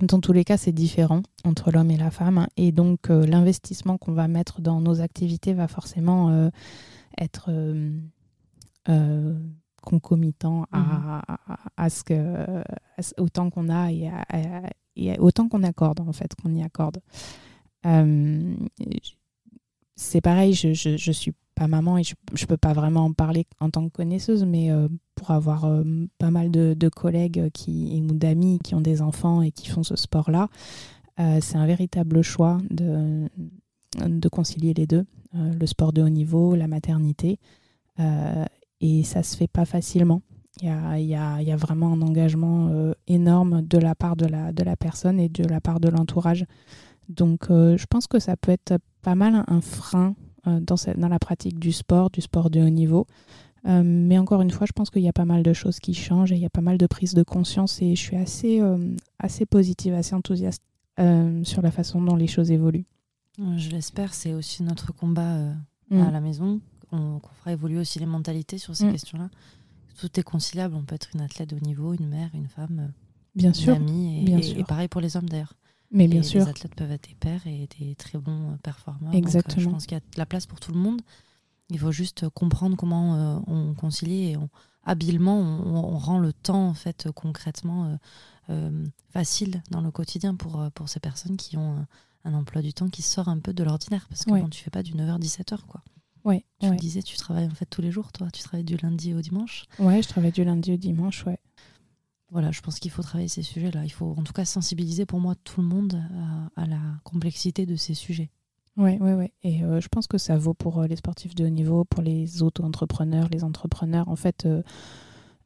dans 0.00 0.20
tous 0.20 0.32
les 0.32 0.44
cas, 0.44 0.56
c'est 0.56 0.72
différent 0.72 1.22
entre 1.44 1.70
l'homme 1.70 1.90
et 1.90 1.96
la 1.96 2.10
femme. 2.10 2.46
Et 2.56 2.72
donc, 2.72 3.08
l'investissement 3.08 3.98
qu'on 3.98 4.12
va 4.12 4.28
mettre 4.28 4.60
dans 4.60 4.80
nos 4.80 5.00
activités 5.00 5.54
va 5.54 5.68
forcément 5.68 6.50
être 7.18 7.50
concomitant 9.82 10.66
à, 10.72 10.78
mhm. 10.78 11.46
à, 11.76 11.90
ce 11.90 12.04
que 12.04 12.62
autant 13.18 13.50
qu'on 13.50 13.68
a 13.68 13.90
et, 13.92 14.10
et 14.96 15.18
autant 15.18 15.48
qu'on 15.48 15.62
accorde 15.62 16.00
en 16.00 16.12
fait 16.12 16.34
qu'on 16.40 16.54
y 16.54 16.62
accorde 16.62 16.98
euh, 17.84 18.54
c'est 19.96 20.20
pareil 20.20 20.54
je, 20.54 20.72
je, 20.72 20.96
je, 20.96 21.12
suis 21.12 21.32
pas 21.54 21.68
maman 21.68 21.98
et 21.98 22.02
je, 22.02 22.14
je 22.34 22.46
peux 22.46 22.56
pas 22.56 22.72
vraiment 22.72 23.04
en 23.04 23.12
parler 23.12 23.46
en 23.60 23.70
tant 23.70 23.88
que 23.88 23.92
connaisseuse 23.92 24.44
mais 24.44 24.70
euh, 24.70 24.88
pour 25.14 25.30
avoir 25.30 25.64
euh, 25.64 25.84
pas 26.18 26.30
mal 26.30 26.50
de, 26.50 26.74
de, 26.74 26.88
collègues 26.88 27.50
qui 27.52 28.02
ou 28.08 28.14
d'amis 28.14 28.58
qui 28.62 28.74
ont 28.74 28.80
des 28.80 29.02
enfants 29.02 29.42
et 29.42 29.52
qui 29.52 29.68
font 29.68 29.82
ce 29.82 29.96
sport 29.96 30.30
là 30.30 30.48
c'est 31.40 31.56
un 31.56 31.66
véritable 31.66 32.22
choix 32.22 32.58
de, 32.70 33.28
de 34.04 34.28
concilier 34.28 34.74
les 34.74 34.88
deux 34.88 35.04
le 35.34 35.66
sport 35.66 35.92
de 35.92 36.02
haut 36.02 36.08
niveau 36.08 36.56
la 36.56 36.66
maternité 36.66 37.38
et 38.82 39.04
ça 39.04 39.22
se 39.22 39.36
fait 39.36 39.48
pas 39.48 39.64
facilement. 39.64 40.20
Il 40.60 40.66
y 40.66 40.70
a, 40.70 40.98
y, 40.98 41.14
a, 41.14 41.40
y 41.40 41.50
a, 41.50 41.56
vraiment 41.56 41.92
un 41.92 42.02
engagement 42.02 42.68
euh, 42.68 42.92
énorme 43.06 43.62
de 43.62 43.78
la 43.78 43.94
part 43.94 44.16
de 44.16 44.26
la, 44.26 44.52
de 44.52 44.62
la 44.62 44.76
personne 44.76 45.18
et 45.18 45.30
de 45.30 45.44
la 45.44 45.60
part 45.60 45.80
de 45.80 45.88
l'entourage. 45.88 46.44
Donc 47.08 47.50
euh, 47.50 47.78
je 47.78 47.86
pense 47.86 48.06
que 48.06 48.18
ça 48.18 48.36
peut 48.36 48.52
être 48.52 48.74
pas 49.00 49.14
mal 49.14 49.44
un 49.46 49.60
frein 49.62 50.14
euh, 50.46 50.60
dans, 50.60 50.76
dans, 50.96 51.08
la 51.08 51.18
pratique 51.18 51.58
du 51.58 51.72
sport, 51.72 52.10
du 52.10 52.20
sport 52.20 52.50
de 52.50 52.60
haut 52.60 52.68
niveau. 52.68 53.06
mais 53.64 54.18
encore 54.18 54.42
une 54.42 54.50
fois, 54.50 54.66
je 54.66 54.72
pense 54.72 54.90
qu'il 54.90 55.02
y 55.02 55.08
a 55.08 55.12
pas 55.12 55.24
mal 55.24 55.42
de 55.42 55.52
choses 55.52 55.78
qui 55.78 55.94
changent 55.94 56.32
et 56.32 56.36
il 56.36 56.42
y 56.42 56.46
a 56.46 56.50
pas 56.50 56.62
mal 56.62 56.78
de 56.78 56.86
prise 56.86 57.14
de 57.14 57.22
conscience 57.22 57.80
et 57.80 57.94
je 57.94 58.00
suis 58.00 58.16
assez, 58.16 58.60
assez 59.20 59.46
positive, 59.46 59.94
assez 59.94 60.14
enthousiaste 60.14 60.62
sur 61.44 61.62
la 61.62 61.70
façon 61.70 62.02
dont 62.02 62.16
les 62.16 62.26
choses 62.26 62.50
évoluent. 62.50 62.86
Je 63.38 63.70
l'espère, 63.70 64.14
c'est 64.14 64.34
aussi 64.34 64.62
notre 64.62 64.92
combat 64.92 65.36
à 65.90 65.94
mm. 65.94 66.12
la 66.12 66.20
maison 66.20 66.60
qu'on 66.92 67.20
fera 67.40 67.52
évoluer 67.52 67.78
aussi 67.78 67.98
les 67.98 68.06
mentalités 68.06 68.58
sur 68.58 68.76
ces 68.76 68.86
mm. 68.86 68.92
questions-là. 68.92 69.30
Tout 69.98 70.18
est 70.18 70.22
conciliable. 70.22 70.74
On 70.74 70.82
peut 70.82 70.94
être 70.94 71.10
une 71.14 71.20
athlète 71.20 71.50
de 71.50 71.56
haut 71.56 71.60
niveau, 71.60 71.94
une 71.94 72.08
mère, 72.08 72.30
une 72.34 72.48
femme, 72.48 72.80
euh, 72.80 72.92
bien 73.34 73.52
une 73.52 73.70
amie, 73.70 74.20
et, 74.20 74.24
bien 74.24 74.38
et, 74.38 74.64
pareil 74.64 74.88
pour 74.88 75.00
les 75.00 75.16
hommes 75.16 75.28
d'ailleurs. 75.28 75.54
Mais 75.92 76.08
bien 76.08 76.22
sûr. 76.22 76.44
Les 76.44 76.50
athlètes 76.50 76.74
peuvent 76.74 76.90
être 76.90 77.08
des 77.08 77.14
pères 77.14 77.46
et 77.46 77.68
des 77.78 77.94
très 77.94 78.18
bons 78.18 78.52
euh, 78.52 78.56
performeurs. 78.62 79.14
Exactement. 79.14 79.56
Donc, 79.56 79.64
je 79.64 79.70
pense 79.70 79.86
qu'il 79.86 79.96
y 79.96 80.00
a 80.00 80.00
de 80.00 80.18
la 80.18 80.26
place 80.26 80.46
pour 80.46 80.58
tout 80.58 80.72
le 80.72 80.78
monde. 80.78 81.00
Il 81.70 81.78
faut 81.78 81.92
juste 81.92 82.28
comprendre 82.30 82.76
comment 82.76 83.14
euh, 83.14 83.38
on 83.46 83.74
concilie 83.74 84.32
et 84.32 84.36
habilement 84.84 85.38
on, 85.38 85.96
rend 85.96 86.18
le 86.18 86.32
temps 86.32 86.68
en 86.68 86.74
fait 86.74 87.08
concrètement 87.14 87.96
facile 89.10 89.62
dans 89.70 89.80
le 89.80 89.92
quotidien 89.92 90.34
pour, 90.34 90.68
pour 90.74 90.88
ces 90.88 90.98
personnes 90.98 91.36
qui 91.36 91.56
ont 91.56 91.86
un, 92.24 92.34
emploi 92.34 92.62
du 92.62 92.74
temps 92.74 92.88
qui 92.88 93.00
sort 93.00 93.28
un 93.28 93.38
peu 93.38 93.54
de 93.54 93.62
l'ordinaire 93.62 94.06
parce 94.08 94.24
que 94.24 94.30
quand 94.30 94.50
tu 94.50 94.62
fais 94.62 94.70
pas 94.70 94.82
du 94.82 94.92
9h-17h 94.92 95.60
quoi. 95.68 95.82
Ouais, 96.24 96.44
tu 96.60 96.68
me 96.68 96.76
disais, 96.76 97.02
tu 97.02 97.16
travailles 97.16 97.46
en 97.46 97.54
fait 97.54 97.66
tous 97.66 97.82
les 97.82 97.90
jours, 97.90 98.12
toi 98.12 98.28
Tu 98.32 98.42
travailles 98.42 98.64
du 98.64 98.76
lundi 98.76 99.12
au 99.14 99.20
dimanche 99.20 99.64
Ouais, 99.78 100.02
je 100.02 100.08
travaille 100.08 100.30
du 100.32 100.44
lundi 100.44 100.72
au 100.72 100.76
dimanche, 100.76 101.24
ouais. 101.26 101.38
Voilà, 102.32 102.50
je 102.50 102.62
pense 102.62 102.78
qu'il 102.78 102.90
faut 102.90 103.02
travailler 103.02 103.28
ces 103.28 103.42
sujets-là. 103.42 103.84
Il 103.84 103.92
faut 103.92 104.14
en 104.16 104.22
tout 104.22 104.32
cas 104.32 104.46
sensibiliser 104.46 105.04
pour 105.04 105.20
moi 105.20 105.34
tout 105.44 105.60
le 105.60 105.66
monde 105.66 106.02
à, 106.56 106.66
la 106.66 106.80
complexité 107.04 107.66
de 107.66 107.76
ces 107.76 107.94
sujets. 107.94 108.30
Ouais, 108.78 108.98
ouais, 109.00 109.12
ouais. 109.12 109.32
Et 109.42 109.62
euh, 109.62 109.80
je 109.82 109.88
pense 109.88 110.06
que 110.06 110.16
ça 110.16 110.38
vaut 110.38 110.54
pour 110.54 110.80
euh, 110.80 110.86
les 110.86 110.96
sportifs 110.96 111.34
de 111.34 111.44
haut 111.44 111.50
niveau, 111.50 111.84
pour 111.84 112.02
les 112.02 112.42
auto-entrepreneurs, 112.42 113.28
les 113.30 113.44
entrepreneurs. 113.44 114.08
En 114.08 114.16
fait, 114.16 114.46
euh, 114.46 114.62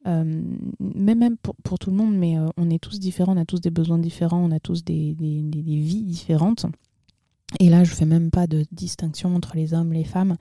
même, 0.05 1.35
pour, 1.37 1.77
tout 1.77 1.91
le 1.91 1.97
monde, 1.97 2.15
mais 2.15 2.37
on 2.55 2.69
est 2.69 2.81
tous 2.81 3.01
différents, 3.01 3.35
on 3.35 3.41
a 3.41 3.45
tous 3.45 3.59
des 3.59 3.69
besoins 3.69 3.97
différents, 3.97 4.39
on 4.39 4.51
a 4.51 4.61
tous 4.61 4.85
des, 4.85 5.13
des, 5.13 5.41
des, 5.41 5.61
vies 5.61 6.03
différentes. 6.03 6.67
Et 7.59 7.69
là, 7.69 7.83
je 7.83 7.91
ne 7.91 7.95
fais 7.95 8.05
même 8.05 8.29
pas 8.29 8.45
de 8.45 8.65
distinction 8.71 9.35
entre 9.35 9.55
les 9.55 9.73
hommes, 9.73 9.93
les 9.93 10.03
femmes. 10.03 10.37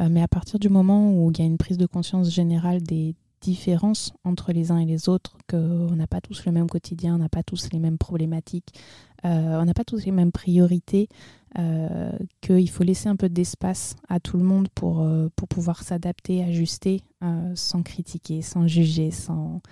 Euh, 0.00 0.08
mais 0.10 0.22
à 0.22 0.28
partir 0.28 0.58
du 0.58 0.68
moment 0.68 1.12
où 1.12 1.30
il 1.30 1.38
y 1.38 1.42
a 1.42 1.44
une 1.44 1.58
prise 1.58 1.78
de 1.78 1.86
conscience 1.86 2.30
générale 2.30 2.82
des 2.82 3.14
différences 3.40 4.12
entre 4.24 4.52
les 4.52 4.70
uns 4.70 4.78
et 4.78 4.86
les 4.86 5.08
autres, 5.08 5.36
qu'on 5.48 5.94
n'a 5.94 6.06
pas 6.06 6.20
tous 6.20 6.44
le 6.44 6.52
même 6.52 6.68
quotidien, 6.68 7.14
on 7.14 7.18
n'a 7.18 7.28
pas 7.28 7.42
tous 7.42 7.68
les 7.72 7.78
mêmes 7.78 7.98
problématiques, 7.98 8.74
euh, 9.24 9.60
on 9.60 9.64
n'a 9.64 9.74
pas 9.74 9.84
tous 9.84 10.04
les 10.04 10.12
mêmes 10.12 10.32
priorités, 10.32 11.08
euh, 11.58 12.12
qu'il 12.40 12.68
faut 12.70 12.84
laisser 12.84 13.08
un 13.08 13.16
peu 13.16 13.28
d'espace 13.28 13.96
à 14.08 14.20
tout 14.20 14.36
le 14.36 14.44
monde 14.44 14.68
pour, 14.74 15.08
pour 15.34 15.48
pouvoir 15.48 15.82
s'adapter, 15.82 16.44
ajuster, 16.44 17.02
sans 17.54 17.82
critiquer, 17.82 18.42
sans 18.42 18.66
juger, 18.66 19.10
sans... 19.10 19.62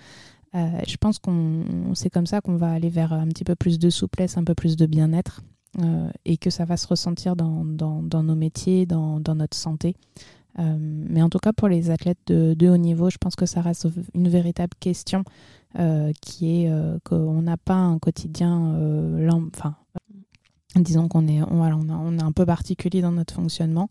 je 0.53 0.97
pense 0.97 1.19
qu'on 1.19 1.93
c'est 1.93 2.09
comme 2.09 2.25
ça 2.25 2.41
qu'on 2.41 2.55
va 2.55 2.71
aller 2.71 2.89
vers 2.89 3.13
un 3.13 3.27
petit 3.27 3.43
peu 3.43 3.55
plus 3.55 3.79
de 3.79 3.89
souplesse, 3.89 4.37
un 4.37 4.43
peu 4.43 4.55
plus 4.55 4.75
de 4.75 4.85
bien-être 4.85 5.41
euh, 5.79 6.09
et 6.25 6.37
que 6.37 6.49
ça 6.49 6.65
va 6.65 6.75
se 6.75 6.87
ressentir 6.87 7.35
dans, 7.35 7.63
dans, 7.63 8.01
dans 8.01 8.23
nos 8.23 8.35
métiers, 8.35 8.87
dans, 8.87 9.19
dans 9.19 9.35
notre 9.35 9.55
santé. 9.55 9.95
Euh, 10.59 10.77
mais 10.79 11.21
en 11.21 11.29
tout 11.29 11.39
cas, 11.39 11.53
pour 11.53 11.67
les 11.67 11.89
athlètes 11.89 12.27
de, 12.27 12.69
haut 12.69 12.77
niveau, 12.77 13.09
je 13.09 13.17
pense 13.17 13.35
que 13.35 13.45
ça 13.45 13.61
reste 13.61 13.87
une 14.13 14.27
véritable 14.27 14.73
question 14.79 15.23
euh, 15.77 16.11
qui 16.21 16.63
est 16.63 16.71
qu'on 17.03 17.41
n'a 17.41 17.57
pas 17.57 17.75
un 17.75 17.99
quotidien, 17.99 18.75
enfin, 19.53 19.75
disons 20.75 21.07
qu'on 21.07 21.27
est, 21.27 21.41
on 21.43 22.17
est 22.17 22.23
un 22.23 22.31
peu 22.31 22.45
particulier 22.45 23.01
dans 23.01 23.11
notre 23.11 23.33
fonctionnement 23.33 23.87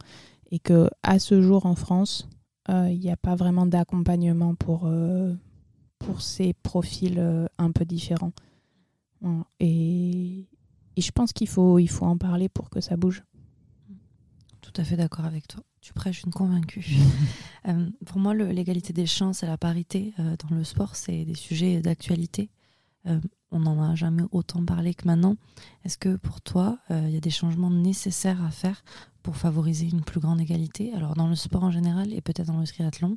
et 0.50 0.59
que 0.59 0.88
à 1.02 1.18
ce 1.18 1.40
jour 1.40 1.66
en 1.66 1.74
France, 1.74 2.29
il 2.68 2.98
n'y 2.98 3.11
a 3.11 3.16
pas 3.16 3.37
vraiment 3.37 3.66
d'accompagnement 3.66 4.55
pour, 4.57 4.90
pour 5.98 6.20
ces 6.20 6.52
profils 6.52 7.48
un 7.59 7.70
peu 7.70 7.85
différents. 7.85 8.33
Et, 9.61 10.46
et 10.96 11.00
je 11.00 11.12
pense 11.12 11.33
qu'il 11.33 11.48
faut, 11.48 11.79
il 11.79 11.88
faut 11.88 12.07
en 12.07 12.16
parler 12.16 12.48
pour 12.48 12.70
que 12.70 12.81
ça 12.81 12.96
bouge. 12.96 13.22
Tout 14.62 14.72
à 14.76 14.85
fait 14.85 14.96
d'accord 14.96 15.26
avec 15.26 15.46
toi. 15.46 15.62
Tu 15.87 15.92
prêches 15.92 16.25
une 16.25 16.33
convaincue. 16.33 16.85
euh, 17.68 17.88
pour 18.07 18.18
moi, 18.18 18.35
l'égalité 18.35 18.92
des 18.92 19.07
chances 19.07 19.44
et 19.44 19.46
la 19.46 19.57
parité 19.57 20.14
euh, 20.18 20.35
dans 20.37 20.57
le 20.57 20.64
sport, 20.64 20.96
c'est 20.96 21.25
des 21.25 21.37
sujets 21.37 21.81
d'actualité. 21.81 22.51
Euh, 23.07 23.20
on 23.53 23.61
n'en 23.61 23.81
a 23.81 23.94
jamais 23.94 24.25
autant 24.33 24.64
parlé 24.64 24.94
que 24.94 25.07
maintenant. 25.07 25.37
Est-ce 25.85 25.96
que 25.96 26.16
pour 26.16 26.40
toi, 26.40 26.81
il 26.90 27.11
y 27.11 27.16
a 27.16 27.20
des 27.20 27.31
changements 27.31 27.70
nécessaires 27.70 28.42
à 28.42 28.51
faire 28.51 28.83
pour 29.22 29.37
favoriser 29.37 29.87
une 29.87 30.03
plus 30.03 30.18
grande 30.18 30.40
égalité? 30.40 30.92
Alors 30.92 31.14
dans 31.14 31.29
le 31.29 31.37
sport 31.37 31.62
en 31.62 31.70
général 31.70 32.12
et 32.12 32.20
peut-être 32.20 32.49
dans 32.49 32.59
le 32.59 32.66
triathlon, 32.66 33.16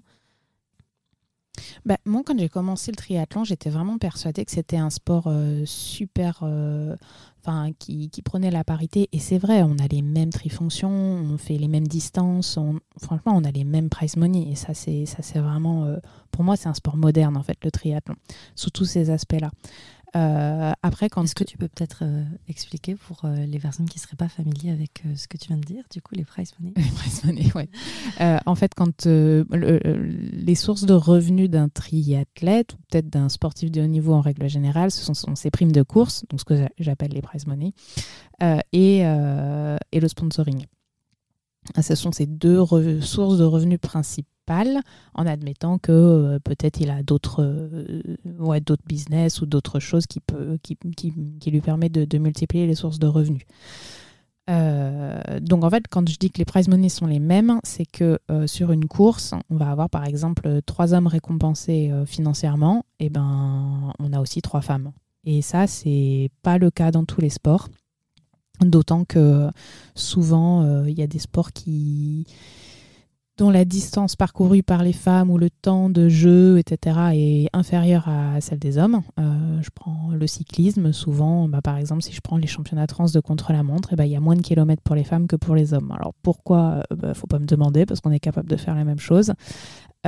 bah, 1.85 1.97
moi, 2.05 2.21
quand 2.25 2.37
j'ai 2.37 2.49
commencé 2.49 2.91
le 2.91 2.97
triathlon, 2.97 3.43
j'étais 3.43 3.69
vraiment 3.69 3.97
persuadée 3.97 4.45
que 4.45 4.51
c'était 4.51 4.77
un 4.77 4.89
sport 4.89 5.25
euh, 5.27 5.63
super, 5.65 6.39
euh, 6.43 6.95
enfin, 7.41 7.71
qui, 7.77 8.09
qui, 8.09 8.21
prenait 8.21 8.51
la 8.51 8.63
parité. 8.63 9.09
Et 9.11 9.19
c'est 9.19 9.37
vrai, 9.37 9.63
on 9.63 9.77
a 9.77 9.87
les 9.87 10.01
mêmes 10.01 10.29
trifonctions, 10.29 10.89
on 10.89 11.37
fait 11.37 11.57
les 11.57 11.67
mêmes 11.67 11.87
distances, 11.87 12.57
on, 12.57 12.79
franchement, 13.01 13.33
on 13.35 13.43
a 13.43 13.51
les 13.51 13.63
mêmes 13.63 13.89
prize 13.89 14.17
money. 14.17 14.49
Et 14.51 14.55
ça, 14.55 14.73
c'est, 14.73 15.05
vraiment, 15.35 15.85
euh, 15.85 15.97
pour 16.31 16.43
moi, 16.43 16.55
c'est 16.55 16.69
un 16.69 16.73
sport 16.73 16.97
moderne, 16.97 17.37
en 17.37 17.43
fait, 17.43 17.57
le 17.63 17.71
triathlon, 17.71 18.15
sous 18.55 18.69
tous 18.69 18.85
ces 18.85 19.09
aspects-là. 19.09 19.51
Euh, 20.15 20.71
après, 20.81 21.09
quand 21.09 21.23
est-ce 21.23 21.35
que 21.35 21.43
tu 21.43 21.57
peux 21.57 21.67
peut-être 21.67 21.99
euh, 22.01 22.23
expliquer 22.47 22.95
pour 22.95 23.25
euh, 23.25 23.45
les 23.45 23.59
personnes 23.59 23.87
qui 23.87 23.99
seraient 23.99 24.15
pas 24.15 24.29
familières 24.29 24.73
avec 24.73 25.03
ce 25.15 25.27
que 25.27 25.37
tu 25.37 25.49
viens 25.49 25.57
de 25.57 25.65
dire, 25.65 25.83
du 25.91 26.01
coup, 26.01 26.15
les 26.15 26.25
price 26.25 26.53
money? 26.59 26.73
Les 26.77 26.83
price 26.83 27.23
money, 27.23 27.51
ouais. 27.55 27.69
en 28.45 28.55
fait, 28.55 28.73
quand 28.75 29.05
les 29.05 30.55
sources 30.55 30.85
de 30.85 30.93
revenus 30.93 31.49
d'un 31.49 31.69
triathlète 31.69 32.73
ou 32.73 32.77
peut-être 32.89 33.09
d'un 33.09 33.29
sportif 33.29 33.71
de 33.71 33.81
haut 33.81 33.87
niveau 33.87 34.13
en 34.13 34.21
règle 34.21 34.49
générale, 34.49 34.91
ce 34.91 35.13
sont, 35.13 35.35
ces 35.35 35.51
primes 35.51 35.71
de 35.71 35.83
course, 35.83 36.25
donc 36.29 36.39
ce 36.39 36.45
que 36.45 36.67
j'appelle 36.79 37.11
les 37.11 37.21
price 37.21 37.45
money, 37.47 37.73
et, 38.71 38.99
et 38.99 39.99
le 39.99 40.07
sponsoring. 40.07 40.65
Ce 41.81 41.95
sont 41.95 42.11
ces 42.11 42.25
deux 42.25 42.63
sources 43.01 43.37
de 43.37 43.43
revenus 43.43 43.79
principales 43.79 44.38
en 45.13 45.25
admettant 45.25 45.77
que 45.77 45.91
euh, 45.91 46.39
peut-être 46.39 46.79
il 46.79 46.89
a 46.89 47.03
d'autres 47.03 47.43
euh, 47.43 48.01
ouais, 48.39 48.61
business 48.85 49.41
ou 49.41 49.45
d'autres 49.45 49.79
choses 49.79 50.07
qui, 50.07 50.19
peut, 50.19 50.57
qui, 50.63 50.77
qui, 50.95 51.13
qui, 51.39 51.51
lui 51.51 51.61
permettent 51.61 51.93
de, 51.93 52.17
multiplier 52.17 52.67
les 52.67 52.75
sources 52.75 52.99
de 52.99 53.07
revenus. 53.07 53.43
donc 54.47 55.63
en 55.63 55.69
fait, 55.69 55.85
quand 55.89 56.09
je 56.09 56.17
dis 56.17 56.31
que 56.31 56.39
les 56.39 56.45
prize 56.45 56.67
money 56.67 56.89
sont 56.89 57.05
les 57.05 57.19
mêmes, 57.19 57.59
c'est 57.63 57.85
que 57.85 58.19
sur 58.47 58.71
une 58.71 58.87
course, 58.87 59.35
on 59.49 59.57
va 59.57 59.69
avoir 59.69 59.89
par 59.89 60.05
exemple 60.05 60.61
trois 60.65 60.93
hommes 60.93 61.07
récompensés 61.07 61.91
financièrement, 62.05 62.83
et 62.99 63.09
ben 63.09 63.93
on 63.99 64.11
a 64.11 64.19
aussi 64.19 64.41
trois 64.41 64.61
femmes. 64.61 64.91
Et 65.23 65.43
ça, 65.43 65.67
c'est 65.67 66.31
pas 66.41 66.57
le 66.57 66.71
cas 66.71 66.89
dans 66.89 67.05
tous 67.05 67.21
les 67.21 67.29
sports. 67.29 67.69
D'autant 68.61 69.05
que 69.05 69.49
souvent, 69.93 70.83
il 70.85 70.97
y 70.97 71.03
a 71.03 71.07
des 71.07 71.19
sports 71.19 71.53
qui, 71.53 72.25
dont 73.39 73.49
la 73.49 73.63
distance 73.63 74.17
parcourue 74.17 74.63
par 74.63 74.83
les 74.83 74.91
femmes 74.91 75.31
ou 75.31 75.37
le 75.37 75.49
temps 75.49 75.89
de 75.89 76.09
jeu, 76.09 76.59
etc., 76.59 76.99
est 77.13 77.47
inférieure 77.53 78.09
à 78.09 78.41
celle 78.41 78.59
des 78.59 78.77
hommes. 78.77 79.01
Euh, 79.17 79.61
je 79.61 79.69
prends 79.73 80.11
le 80.11 80.27
cyclisme, 80.27 80.91
souvent, 80.91 81.47
bah, 81.47 81.61
par 81.61 81.77
exemple, 81.77 82.01
si 82.01 82.11
je 82.11 82.19
prends 82.19 82.35
les 82.35 82.47
championnats 82.47 82.85
trans 82.85 83.05
de 83.05 83.19
contre-la-montre, 83.21 83.89
eh 83.93 83.95
ben, 83.95 84.03
il 84.03 84.11
y 84.11 84.15
a 84.17 84.19
moins 84.19 84.35
de 84.35 84.41
kilomètres 84.41 84.81
pour 84.83 84.95
les 84.95 85.05
femmes 85.05 85.25
que 85.25 85.37
pour 85.37 85.55
les 85.55 85.73
hommes. 85.73 85.91
Alors 85.91 86.13
pourquoi? 86.21 86.83
Euh, 86.91 86.95
bah, 86.97 87.13
faut 87.13 87.27
pas 87.27 87.39
me 87.39 87.45
demander, 87.45 87.85
parce 87.85 88.01
qu'on 88.01 88.11
est 88.11 88.19
capable 88.19 88.49
de 88.49 88.57
faire 88.57 88.75
la 88.75 88.83
même 88.83 88.99
chose. 88.99 89.31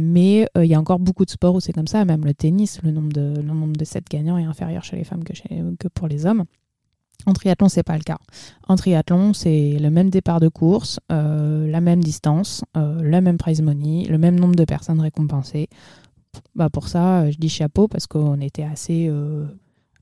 Mais 0.02 0.46
euh, 0.58 0.66
il 0.66 0.70
y 0.70 0.76
a 0.76 0.80
encore 0.80 1.00
beaucoup 1.00 1.24
de 1.24 1.32
sports 1.32 1.56
où 1.56 1.62
c'est 1.62 1.74
comme 1.74 1.88
ça, 1.88 2.04
même 2.04 2.26
le 2.26 2.34
tennis, 2.34 2.82
le 2.84 2.92
nombre 2.92 3.14
de, 3.14 3.42
le 3.42 3.86
sets 3.86 4.02
gagnants 4.10 4.38
est 4.38 4.44
inférieur 4.44 4.84
chez 4.84 4.98
les 4.98 5.06
femmes 5.06 5.24
que 5.24 5.88
pour 5.88 6.10
les 6.10 6.26
hommes. 6.26 6.44
En 7.26 7.34
triathlon, 7.34 7.70
c'est 7.70 7.84
pas 7.84 7.98
le 7.98 8.04
cas. 8.04 8.18
En 8.68 8.76
triathlon, 8.76 9.34
c'est 9.34 9.78
le 9.80 9.90
même 9.90 10.10
départ 10.10 10.40
de 10.40 10.48
course, 10.48 11.00
euh, 11.12 11.70
la 11.70 11.82
même 11.82 12.04
distance, 12.04 12.64
euh, 12.78 13.02
la 13.04 13.22
même 13.22 13.38
prize 13.38 13.62
money, 13.62 14.06
le 14.10 14.18
même 14.18 14.40
nombre 14.40 14.56
de 14.56 14.66
personnes 14.66 15.00
récompensées. 15.00 15.70
Bah 16.56 16.70
pour 16.70 16.88
ça, 16.88 17.30
je 17.30 17.38
dis 17.38 17.50
chapeau 17.50 17.88
parce 17.88 18.08
qu'on 18.08 18.40
était 18.40 18.64
assez, 18.64 19.08
euh, 19.10 19.46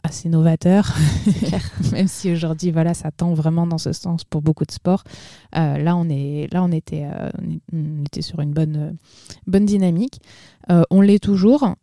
assez 0.04 0.30
novateur. 0.30 0.96
même 1.92 2.08
si 2.08 2.32
aujourd'hui, 2.32 2.72
voilà, 2.72 2.94
ça 2.94 3.12
tend 3.12 3.34
vraiment 3.34 3.66
dans 3.68 3.80
ce 3.80 3.92
sens 3.92 4.24
pour 4.24 4.42
beaucoup 4.42 4.66
de 4.66 4.72
sports. 4.72 5.04
là, 5.54 5.96
on 5.96 6.08
est, 6.10 6.48
là, 6.54 6.64
on 6.64 6.72
était, 6.72 7.08
on 7.74 8.04
était 8.06 8.22
sur 8.22 8.40
une 8.42 8.52
bonne, 8.52 8.96
bonne 9.48 9.66
dynamique. 9.66 10.22
on 10.92 11.02
l'est 11.02 11.24
toujours 11.24 11.74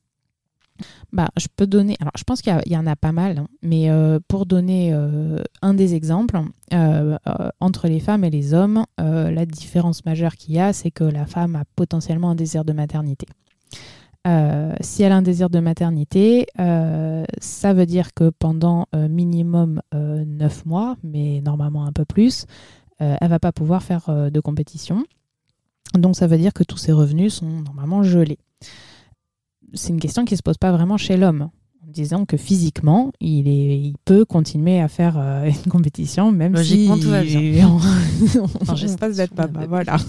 bah, 1.12 1.28
je 1.36 1.46
peux 1.54 1.66
donner. 1.66 1.96
Alors, 2.00 2.12
je 2.16 2.24
pense 2.24 2.42
qu'il 2.42 2.56
y, 2.66 2.76
en 2.76 2.86
a 2.86 2.96
pas 2.96 3.12
mal, 3.12 3.38
hein, 3.38 3.46
mais 3.62 3.90
euh, 3.90 4.18
pour 4.28 4.46
donner 4.46 4.90
euh, 4.92 5.42
un 5.62 5.74
des 5.74 5.94
exemples, 5.94 6.40
euh, 6.72 7.16
entre 7.60 7.88
les 7.88 8.00
femmes 8.00 8.24
et 8.24 8.30
les 8.30 8.54
hommes, 8.54 8.84
la 8.98 9.46
différence 9.46 10.04
majeure 10.04 10.36
qu'il 10.36 10.54
y 10.54 10.58
a, 10.58 10.72
c'est 10.72 10.90
que 10.90 11.04
la 11.04 11.26
femme 11.26 11.56
a 11.56 11.64
potentiellement 11.76 12.30
un 12.30 12.34
désir 12.34 12.64
de 12.64 12.72
maternité. 12.72 13.26
si 14.80 15.02
elle 15.02 15.12
a 15.12 15.16
un 15.16 15.22
désir 15.22 15.48
de 15.48 15.60
maternité, 15.60 16.46
ça 16.56 17.72
veut 17.72 17.86
dire 17.86 18.14
que 18.14 18.30
pendant 18.30 18.86
minimum 18.92 19.80
9 19.94 20.66
mois, 20.66 20.96
mais 21.04 21.40
normalement 21.40 21.86
un 21.86 21.92
peu 21.92 22.04
plus, 22.04 22.46
elle 22.98 23.28
va 23.28 23.38
pas 23.38 23.52
pouvoir 23.52 23.82
faire 23.82 24.30
de 24.30 24.40
compétition. 24.40 25.04
Donc 25.94 26.16
ça 26.16 26.26
veut 26.26 26.38
dire 26.38 26.52
que 26.52 26.64
tous 26.64 26.78
ses 26.78 26.92
revenus 26.92 27.34
sont 27.34 27.60
normalement 27.60 28.02
gelés 28.02 28.38
c'est 29.74 29.90
une 29.90 30.00
question 30.00 30.24
qui 30.24 30.35
ne 30.35 30.37
se 30.37 30.42
pose 30.42 30.59
pas 30.59 30.72
vraiment 30.72 30.96
chez 30.96 31.16
l'homme. 31.16 31.50
En 31.83 31.90
disant 31.90 32.24
que 32.24 32.37
physiquement, 32.37 33.12
il, 33.20 33.46
est, 33.48 33.79
il 33.79 33.94
peut 34.05 34.24
continuer 34.24 34.81
à 34.81 34.88
faire 34.88 35.16
euh, 35.18 35.50
une 35.64 35.70
compétition, 35.70 36.33
même 36.33 36.55
Logiquement, 36.55 36.96
si 36.96 37.02
tout 37.02 37.11
va 37.11 37.22
bien. 37.22 37.68
on, 38.37 38.44
on, 38.68 39.09
d'être 39.11 39.35
papa. 39.35 39.66
Voilà. 39.66 39.96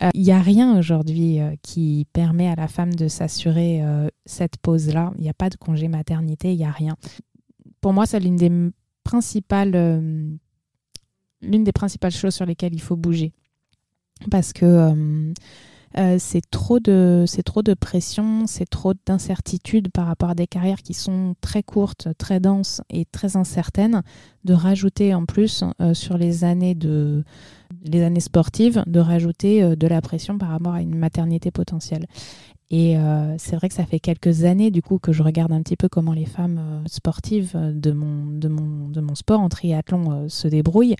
Euh, 0.00 0.10
il 0.14 0.22
n'y 0.22 0.30
a 0.30 0.40
rien 0.40 0.78
aujourd'hui 0.78 1.40
euh, 1.40 1.54
qui 1.60 2.06
permet 2.12 2.46
à 2.46 2.54
la 2.54 2.68
femme 2.68 2.94
de 2.94 3.08
s'assurer 3.08 3.82
cette 4.26 4.56
pause-là. 4.58 5.12
Il 5.16 5.22
n'y 5.22 5.28
a 5.28 5.34
pas 5.34 5.50
de 5.50 5.56
congé 5.56 5.88
maternité, 5.88 6.52
il 6.52 6.56
n'y 6.56 6.64
a 6.64 6.70
rien. 6.70 6.96
Pour 7.80 7.92
moi, 7.92 8.06
c'est 8.06 8.20
l'une 8.20 8.36
des 8.36 8.50
principales 9.02 9.72
l'une 11.42 11.64
des 11.64 11.72
principales 11.72 12.12
choses 12.12 12.34
sur 12.34 12.46
lesquelles 12.46 12.74
il 12.74 12.80
faut 12.80 12.96
bouger. 12.96 13.32
Parce 14.30 14.52
que 14.52 14.94
euh, 15.96 16.16
c'est 16.18 16.42
trop 16.50 16.78
de 16.80 17.74
pression, 17.74 18.46
c'est 18.46 18.68
trop 18.68 18.92
d'incertitude 19.06 19.90
par 19.90 20.06
rapport 20.06 20.30
à 20.30 20.34
des 20.34 20.46
carrières 20.46 20.82
qui 20.82 20.94
sont 20.94 21.34
très 21.40 21.62
courtes, 21.62 22.08
très 22.18 22.40
denses 22.40 22.82
et 22.90 23.04
très 23.06 23.36
incertaines. 23.36 24.02
De 24.44 24.54
rajouter 24.54 25.14
en 25.14 25.24
plus 25.24 25.64
euh, 25.80 25.94
sur 25.94 26.16
les 26.16 26.44
années 26.44 26.74
de 26.74 27.24
les 27.84 28.02
années 28.02 28.20
sportives, 28.20 28.82
de 28.86 29.00
rajouter 29.00 29.62
euh, 29.62 29.76
de 29.76 29.86
la 29.86 30.00
pression 30.00 30.38
par 30.38 30.50
rapport 30.50 30.74
à 30.74 30.82
une 30.82 30.96
maternité 30.96 31.50
potentielle. 31.50 32.06
Et 32.70 32.98
euh, 32.98 33.34
c'est 33.38 33.56
vrai 33.56 33.70
que 33.70 33.74
ça 33.74 33.86
fait 33.86 33.98
quelques 33.98 34.44
années 34.44 34.70
du 34.70 34.82
coup 34.82 34.98
que 34.98 35.10
je 35.10 35.22
regarde 35.22 35.52
un 35.52 35.62
petit 35.62 35.76
peu 35.76 35.88
comment 35.88 36.12
les 36.12 36.26
femmes 36.26 36.58
euh, 36.58 36.82
sportives 36.86 37.56
de 37.56 37.92
mon, 37.92 38.26
de, 38.26 38.48
mon, 38.48 38.88
de 38.88 39.00
mon 39.00 39.14
sport 39.14 39.40
en 39.40 39.48
triathlon 39.48 40.12
euh, 40.12 40.28
se 40.28 40.48
débrouillent. 40.48 40.96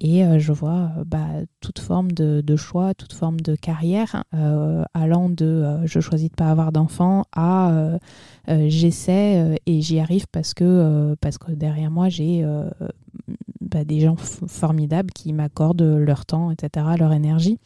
Et 0.00 0.24
je 0.38 0.52
vois 0.52 0.90
bah, 1.06 1.26
toute 1.60 1.78
forme 1.78 2.12
de, 2.12 2.42
de, 2.42 2.56
choix, 2.56 2.92
toute 2.92 3.14
forme 3.14 3.40
de 3.40 3.56
carrière, 3.56 4.24
allant 4.92 5.30
de 5.30 5.78
je 5.86 6.00
choisis 6.00 6.28
de 6.28 6.34
pas 6.34 6.50
avoir 6.50 6.70
d'enfant 6.70 7.24
à 7.34 7.96
j'essaie 8.46 9.58
et 9.64 9.80
j'y 9.80 9.98
arrive 9.98 10.26
parce 10.30 10.52
que, 10.52 11.16
parce 11.22 11.38
que 11.38 11.52
derrière 11.52 11.90
moi 11.90 12.10
j'ai 12.10 12.46
bah, 13.62 13.84
des 13.84 14.00
gens 14.00 14.16
formidables 14.16 15.10
qui 15.12 15.32
m'accordent 15.32 15.80
leur 15.80 16.26
temps, 16.26 16.50
etc., 16.50 16.88
leur 16.98 17.14
énergie. 17.14 17.58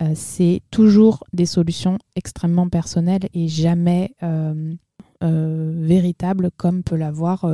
Euh, 0.00 0.12
c'est 0.14 0.60
toujours 0.70 1.24
des 1.32 1.46
solutions 1.46 1.98
extrêmement 2.16 2.68
personnelles 2.68 3.28
et 3.34 3.48
jamais 3.48 4.14
euh, 4.22 4.74
euh, 5.22 5.72
véritables 5.76 6.50
comme 6.56 6.82
peut 6.82 6.96
l'avoir 6.96 7.46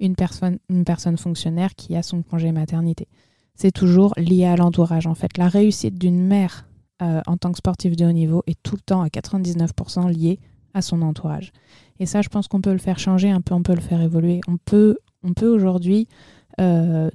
une, 0.00 0.14
personne, 0.14 0.58
une 0.68 0.84
personne 0.84 1.16
fonctionnaire 1.16 1.74
qui 1.74 1.96
a 1.96 2.02
son 2.02 2.22
congé 2.22 2.52
maternité. 2.52 3.08
C'est 3.54 3.72
toujours 3.72 4.12
lié 4.16 4.44
à 4.44 4.56
l'entourage. 4.56 5.06
En 5.06 5.14
fait, 5.14 5.36
la 5.36 5.48
réussite 5.48 5.98
d'une 5.98 6.26
mère 6.26 6.66
en 7.00 7.36
tant 7.36 7.52
que 7.52 7.58
sportive 7.58 7.94
de 7.94 8.06
haut 8.06 8.12
niveau 8.12 8.42
est 8.48 8.60
tout 8.62 8.74
le 8.74 8.80
temps 8.80 9.02
à 9.02 9.06
99% 9.06 10.10
liée 10.10 10.40
à 10.74 10.82
son 10.82 11.00
entourage. 11.02 11.52
Et 12.00 12.06
ça, 12.06 12.22
je 12.22 12.28
pense 12.28 12.48
qu'on 12.48 12.60
peut 12.60 12.72
le 12.72 12.78
faire 12.78 12.98
changer 12.98 13.30
un 13.30 13.40
peu, 13.40 13.54
on 13.54 13.62
peut 13.62 13.74
le 13.74 13.80
faire 13.80 14.00
évoluer. 14.00 14.40
On 14.48 14.56
peut, 14.56 14.98
on 15.22 15.32
peut 15.32 15.48
aujourd'hui 15.48 16.08
euh, 16.60 17.10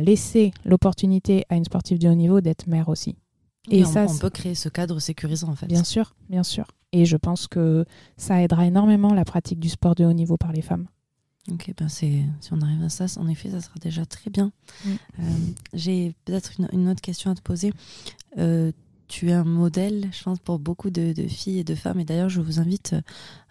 laisser 0.00 0.52
l'opportunité 0.64 1.44
à 1.48 1.56
une 1.56 1.64
sportive 1.64 1.98
de 1.98 2.08
haut 2.08 2.14
niveau 2.14 2.40
d'être 2.40 2.66
mère 2.66 2.88
aussi. 2.88 3.16
Et 3.68 3.84
ça, 3.84 4.06
on, 4.08 4.18
peut 4.18 4.30
créer 4.30 4.54
ce 4.54 4.68
cadre 4.68 4.98
sécurisant 5.00 5.48
en 5.48 5.54
fait. 5.54 5.66
Bien 5.66 5.84
sûr, 5.84 6.14
bien 6.28 6.42
sûr. 6.42 6.66
Et 6.92 7.04
je 7.04 7.16
pense 7.16 7.46
que 7.46 7.84
ça 8.16 8.42
aidera 8.42 8.66
énormément 8.66 9.12
la 9.12 9.24
pratique 9.24 9.60
du 9.60 9.68
sport 9.68 9.94
de 9.94 10.04
haut 10.04 10.12
niveau 10.12 10.36
par 10.36 10.52
les 10.52 10.62
femmes. 10.62 10.86
Ok, 11.50 11.72
ben 11.76 11.88
si 11.88 12.24
on 12.50 12.60
arrive 12.60 12.82
à 12.82 12.88
ça, 12.88 13.06
en 13.18 13.26
effet, 13.28 13.50
ça 13.50 13.60
sera 13.60 13.74
déjà 13.80 14.04
très 14.04 14.30
bien. 14.30 14.52
Euh, 14.86 15.22
j'ai 15.72 16.14
peut-être 16.24 16.52
une, 16.72 16.88
autre 16.88 17.00
question 17.00 17.30
à 17.30 17.34
te 17.34 17.40
poser. 17.40 17.72
Euh, 18.38 18.72
tu 19.10 19.30
es 19.30 19.32
un 19.32 19.44
modèle, 19.44 20.08
je 20.12 20.22
pense, 20.22 20.38
pour 20.38 20.60
beaucoup 20.60 20.88
de, 20.88 21.12
filles 21.26 21.58
et 21.58 21.64
de 21.64 21.74
femmes. 21.74 21.98
Et 21.98 22.04
d'ailleurs, 22.04 22.28
je 22.28 22.40
vous 22.40 22.60
invite, 22.60 22.94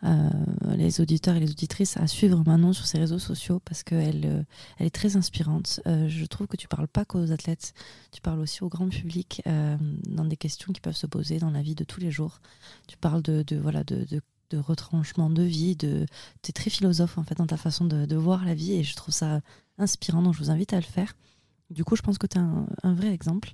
euh, 0.05 0.29
les 0.77 1.01
auditeurs 1.01 1.35
et 1.35 1.41
les 1.41 1.51
auditrices, 1.51 1.97
à 1.97 2.07
suivre 2.07 2.41
Manon 2.45 2.71
sur 2.71 2.87
ses 2.87 2.97
réseaux 2.97 3.19
sociaux 3.19 3.59
parce 3.65 3.83
qu'elle 3.83 4.25
euh, 4.25 4.43
elle 4.77 4.87
est 4.87 4.95
très 4.95 5.17
inspirante. 5.17 5.81
Euh, 5.85 6.07
je 6.07 6.25
trouve 6.25 6.47
que 6.47 6.55
tu 6.55 6.69
parles 6.69 6.87
pas 6.87 7.03
qu'aux 7.03 7.33
athlètes, 7.33 7.73
tu 8.13 8.21
parles 8.21 8.39
aussi 8.39 8.63
au 8.63 8.69
grand 8.69 8.87
public 8.87 9.43
dans 10.07 10.23
des 10.23 10.37
questions 10.37 10.71
qui 10.71 10.79
peuvent 10.79 10.95
se 10.95 11.07
poser 11.07 11.39
dans 11.39 11.51
la 11.51 11.61
vie 11.61 11.75
de 11.75 11.83
tous 11.83 11.99
les 11.99 12.09
jours. 12.09 12.39
Tu 12.87 12.95
parles 12.97 13.21
de, 13.21 13.43
voilà, 13.57 13.83
de, 13.83 14.05
de 14.49 14.57
retranchement 14.57 15.29
de 15.29 15.43
vie, 15.43 15.75
de... 15.75 16.05
tu 16.41 16.49
es 16.49 16.53
très 16.53 16.69
philosophe 16.69 17.17
en 17.17 17.23
fait 17.23 17.35
dans 17.35 17.47
ta 17.47 17.57
façon 17.57 17.83
de, 17.83 18.05
de, 18.05 18.15
voir 18.15 18.45
la 18.45 18.53
vie 18.53 18.73
et 18.73 18.83
je 18.83 18.95
trouve 18.95 19.13
ça 19.13 19.41
inspirant, 19.77 20.21
donc 20.21 20.33
je 20.35 20.39
vous 20.39 20.51
invite 20.51 20.71
à 20.71 20.77
le 20.77 20.83
faire. 20.83 21.13
Du 21.69 21.83
coup, 21.83 21.95
je 21.95 22.01
pense 22.01 22.17
que 22.17 22.25
tu 22.25 22.37
es 22.37 22.41
un, 22.41 22.93
vrai 22.93 23.13
exemple. 23.13 23.51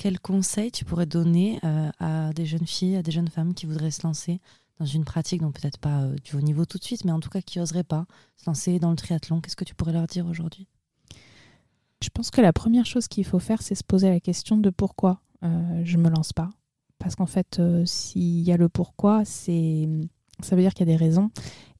Quel 0.00 0.18
conseil 0.18 0.72
tu 0.72 0.84
pourrais 0.84 1.06
donner 1.06 1.60
euh, 1.64 1.90
à 2.00 2.32
des 2.32 2.46
jeunes 2.46 2.66
filles, 2.66 2.96
à 2.96 3.02
des 3.02 3.12
jeunes 3.12 3.28
femmes 3.28 3.54
qui 3.54 3.66
voudraient 3.66 3.92
se 3.92 4.04
lancer 4.04 4.40
dans 4.80 4.86
une 4.86 5.04
pratique, 5.04 5.40
donc 5.40 5.60
peut-être 5.60 5.78
pas 5.78 6.02
euh, 6.02 6.16
du 6.24 6.34
haut 6.34 6.40
niveau 6.40 6.64
tout 6.64 6.78
de 6.78 6.84
suite, 6.84 7.04
mais 7.04 7.12
en 7.12 7.20
tout 7.20 7.30
cas 7.30 7.40
qui 7.40 7.60
n'oseraient 7.60 7.84
pas 7.84 8.06
se 8.36 8.46
lancer 8.46 8.80
dans 8.80 8.90
le 8.90 8.96
triathlon? 8.96 9.40
Qu'est-ce 9.40 9.54
que 9.54 9.64
tu 9.64 9.76
pourrais 9.76 9.92
leur 9.92 10.08
dire 10.08 10.26
aujourd'hui? 10.26 10.66
Je 12.02 12.08
pense 12.08 12.32
que 12.32 12.40
la 12.40 12.52
première 12.52 12.86
chose 12.86 13.06
qu'il 13.06 13.24
faut 13.24 13.38
faire, 13.38 13.62
c'est 13.62 13.76
se 13.76 13.84
poser 13.84 14.10
la 14.10 14.18
question 14.18 14.56
de 14.56 14.70
pourquoi 14.70 15.20
euh, 15.44 15.80
je 15.84 15.96
me 15.96 16.10
lance 16.10 16.32
pas. 16.32 16.50
Parce 16.98 17.14
qu'en 17.14 17.26
fait, 17.26 17.60
s'il 17.84 18.40
y 18.40 18.50
a 18.50 18.56
le 18.56 18.68
pourquoi, 18.68 19.24
c'est 19.24 19.88
ça 20.40 20.56
veut 20.56 20.62
dire 20.62 20.74
qu'il 20.74 20.88
y 20.88 20.90
a 20.90 20.96
des 20.96 21.04
raisons. 21.04 21.30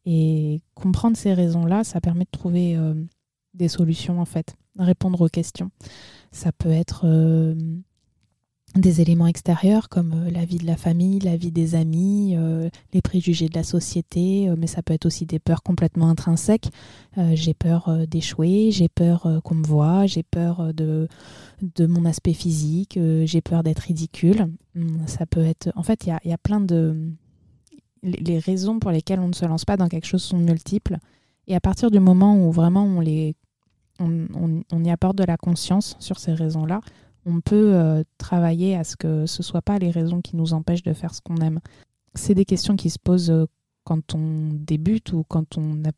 Et 0.04 0.60
comprendre 0.74 1.16
ces 1.16 1.32
raisons-là, 1.32 1.82
ça 1.82 2.00
permet 2.00 2.24
de 2.24 2.30
trouver 2.30 2.78
des 3.54 3.68
solutions 3.68 4.20
en 4.20 4.26
fait 4.26 4.54
répondre 4.78 5.20
aux 5.20 5.28
questions. 5.28 5.70
Ça 6.32 6.52
peut 6.52 6.70
être 6.70 7.02
euh, 7.04 7.54
des 8.74 9.00
éléments 9.00 9.26
extérieurs 9.26 9.88
comme 9.88 10.12
euh, 10.12 10.30
la 10.30 10.44
vie 10.44 10.58
de 10.58 10.66
la 10.66 10.76
famille, 10.76 11.20
la 11.20 11.36
vie 11.36 11.52
des 11.52 11.74
amis, 11.74 12.34
euh, 12.36 12.68
les 12.92 13.02
préjugés 13.02 13.48
de 13.48 13.54
la 13.54 13.62
société, 13.62 14.50
mais 14.58 14.66
ça 14.66 14.82
peut 14.82 14.94
être 14.94 15.06
aussi 15.06 15.26
des 15.26 15.38
peurs 15.38 15.62
complètement 15.62 16.08
intrinsèques. 16.08 16.70
j'ai 17.34 17.54
peur 17.54 18.06
d'échouer, 18.08 18.70
j'ai 18.70 18.88
peur 18.88 19.40
qu'on 19.44 19.54
me 19.54 19.66
voit, 19.66 20.06
j'ai 20.06 20.24
peur 20.24 20.74
de, 20.74 21.08
de 21.62 21.86
mon 21.86 22.04
aspect 22.04 22.32
physique, 22.32 22.98
j'ai 23.24 23.40
peur 23.40 23.62
d'être 23.62 23.80
ridicule. 23.80 24.48
Hum, 24.76 25.02
ça 25.06 25.26
peut 25.26 25.44
être... 25.44 25.70
En 25.76 25.82
fait, 25.82 26.06
il 26.06 26.08
y 26.08 26.12
a, 26.12 26.20
y 26.24 26.32
a, 26.32 26.38
plein 26.38 26.60
de... 26.60 27.12
Les 28.02 28.38
raisons 28.38 28.80
pour 28.80 28.90
lesquelles 28.90 29.20
on 29.20 29.28
ne 29.28 29.34
se 29.34 29.46
lance 29.46 29.64
pas 29.64 29.76
dans 29.76 29.88
quelque 29.88 30.06
chose 30.06 30.22
sont 30.22 30.38
multiples. 30.38 30.98
Et 31.46 31.54
à 31.54 31.60
partir 31.60 31.90
du 31.90 32.00
moment 32.00 32.36
où 32.36 32.50
vraiment 32.50 32.84
on 32.84 33.00
les 33.00 33.34
on, 34.00 34.84
y 34.84 34.90
apporte 34.90 35.16
de 35.16 35.24
la 35.24 35.36
conscience 35.36 35.96
sur 36.00 36.18
ces 36.18 36.34
raisons-là, 36.34 36.80
on 37.26 37.40
peut 37.40 37.74
euh, 37.74 38.02
travailler 38.18 38.76
à 38.76 38.84
ce 38.84 38.96
que 38.96 39.26
ce 39.26 39.40
ne 39.40 39.44
soit 39.44 39.62
pas 39.62 39.78
les 39.78 39.90
raisons 39.90 40.20
qui 40.20 40.36
nous 40.36 40.52
empêchent 40.52 40.82
de 40.82 40.92
faire 40.92 41.14
ce 41.14 41.20
qu'on 41.20 41.36
aime. 41.36 41.60
C'est 42.14 42.34
des 42.34 42.44
questions 42.44 42.76
qui 42.76 42.90
se 42.90 42.98
posent 42.98 43.30
euh, 43.30 43.46
quand 43.84 44.14
on 44.14 44.50
débute 44.52 45.12
ou 45.12 45.24
quand 45.26 45.56
on 45.56 45.84
est 45.84 45.94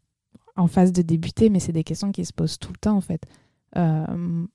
en 0.57 0.67
phase 0.69 0.93
de 0.93 1.03
débuter, 1.03 1.51
mais 1.51 1.61
c'est 1.61 1.73
des 1.73 1.85
questions 1.85 2.13
qui 2.13 2.25
se 2.25 2.33
posent 2.33 2.59
tout 2.59 2.73
le 2.73 2.79
temps 2.79 2.97
en 2.97 3.01
fait. 3.01 3.23
Euh, 3.77 4.07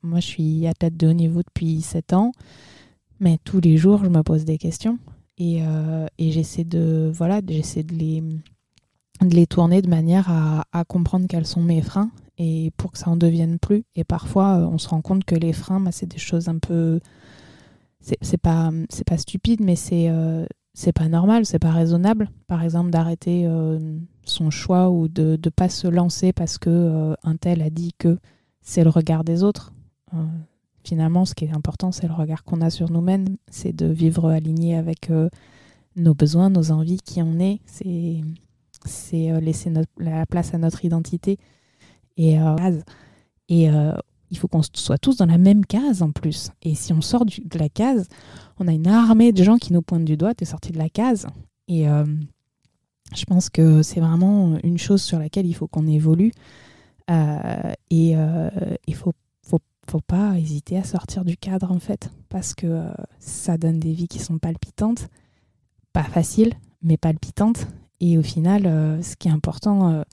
moi, 0.02 0.20
je 0.20 0.26
suis 0.26 0.68
athlète 0.68 0.98
de 0.98 1.08
haut 1.08 1.14
niveau 1.14 1.42
depuis 1.44 1.82
7 1.82 2.14
ans, 2.14 2.32
mais 3.20 3.38
tous 3.44 3.60
les 3.60 3.78
jours, 3.78 4.04
je 4.04 4.10
me 4.10 4.24
pose 4.24 4.46
des 4.46 4.58
questions 4.58 4.98
et, 5.38 5.64
j'essaie 6.20 6.64
de, 6.64 7.12
voilà, 7.14 7.42
de 7.42 7.54
les, 7.92 8.22
de 8.22 9.36
les 9.36 9.48
tourner 9.48 9.82
de 9.82 9.90
manière 9.90 10.30
à, 10.30 10.66
à 10.72 10.86
comprendre 10.86 11.28
quels 11.28 11.48
sont 11.48 11.62
mes 11.62 11.82
freins 11.82 12.12
et 12.42 12.72
pour 12.76 12.92
que 12.92 12.98
ça 12.98 13.10
en 13.10 13.18
devienne 13.18 13.60
plus. 13.60 13.84
Et 13.96 14.04
parfois, 14.04 14.58
euh, 14.58 14.66
on 14.66 14.80
se 14.80 14.90
rend 14.90 15.02
compte 15.02 15.26
que 15.26 15.36
les 15.36 15.54
freins, 15.54 15.80
bah, 15.80 15.92
c'est 15.92 16.08
des 16.08 16.18
choses 16.18 16.50
un 16.50 16.58
peu. 16.58 17.00
C'est 18.00 18.42
pas, 18.42 18.72
pas 19.06 19.18
stupide, 19.18 19.62
mais 19.62 19.76
c'est 19.76 20.10
euh, 20.10 20.48
pas 20.96 21.08
normal, 21.08 21.46
c'est 21.46 21.60
pas 21.60 21.70
raisonnable. 21.70 22.32
Par 22.48 22.64
exemple, 22.64 22.90
d'arrêter 22.90 23.44
euh, 23.46 23.78
son 24.26 24.50
choix 24.50 24.90
ou 24.90 25.08
de 25.08 25.38
ne 25.44 25.50
pas 25.52 25.70
se 25.70 25.88
lancer 25.88 26.34
parce 26.34 26.58
que 26.58 27.16
un 27.22 27.36
tel 27.36 27.62
a 27.62 27.70
dit 27.70 27.94
que 28.00 28.18
c'est 28.62 28.84
le 28.84 28.90
regard 28.90 29.24
des 29.24 29.44
autres. 29.44 29.72
finalement, 30.84 31.26
ce 31.26 31.36
qui 31.36 31.46
est 31.46 31.54
important, 31.54 31.92
c'est 31.92 32.08
le 32.08 32.14
regard 32.14 32.44
qu'on 32.44 32.62
a 32.62 32.72
sur 32.72 32.90
nous-mêmes, 32.90 33.38
c'est 33.52 33.76
de 33.76 33.86
vivre 33.86 34.30
aligné 34.30 34.76
avec 34.76 35.12
nos 35.96 36.16
besoins, 36.16 36.50
nos 36.50 36.72
envies, 36.72 37.02
qui 37.06 37.22
on 37.22 37.38
est. 37.38 37.60
C'est 37.68 39.40
laisser 39.42 39.72
la 40.00 40.26
place 40.26 40.56
à 40.56 40.58
notre 40.58 40.84
identité 40.86 41.38
et, 42.22 42.40
euh, 42.40 42.56
euh, 43.52 43.98
il 44.30 44.38
faut 44.38 44.48
qu'on 44.48 44.62
soit 44.62 45.00
tous 45.00 45.18
dans 45.18 45.26
la 45.26 45.40
même 45.40 45.66
case 45.66 46.02
en 46.02 46.12
plus. 46.12 46.52
Et 46.62 46.76
si 46.76 46.94
on 46.94 47.02
sort 47.02 47.26
de 47.26 47.60
la 47.60 47.68
case, 47.68 48.08
on 48.60 48.68
a 48.68 48.72
une 48.72 48.88
armée 48.88 49.32
de 49.32 49.44
gens 49.44 49.58
qui 49.58 49.74
nous 49.74 49.82
pointent 49.82 50.06
du 50.06 50.18
doigt, 50.18 50.34
t'es 50.34 50.46
sorti 50.46 50.72
de 50.72 50.78
la 50.78 50.90
case. 50.90 51.26
Et 51.68 51.90
euh, 51.90 52.06
je 53.14 53.26
pense 53.26 53.50
que 53.50 53.82
c'est 53.82 54.00
vraiment 54.00 54.58
une 54.64 54.78
chose 54.78 55.02
sur 55.02 55.20
laquelle 55.20 55.48
il 55.48 55.54
faut 55.54 55.68
qu'on 55.68 55.88
évolue. 55.88 56.32
et 57.10 58.16
il 58.88 58.96
faut, 58.96 59.14
faut, 59.42 59.60
faut, 59.90 60.00
pas 60.00 60.38
hésiter 60.38 60.78
à 60.78 60.84
sortir 60.84 61.26
du 61.26 61.36
cadre 61.36 61.72
en 61.72 61.80
fait, 61.80 62.10
parce 62.30 62.54
que 62.54 62.84
ça 63.20 63.58
donne 63.58 63.80
des 63.80 63.92
vies 63.92 64.08
qui 64.08 64.20
sont 64.20 64.38
palpitantes, 64.38 65.10
pas 65.92 66.04
faciles, 66.04 66.54
mais 66.84 66.98
palpitantes. 66.98 67.68
Et 68.00 68.18
au 68.18 68.24
final, 68.24 68.64
ce 69.04 69.16
qui 69.18 69.28
est 69.28 69.32
important 69.32 70.04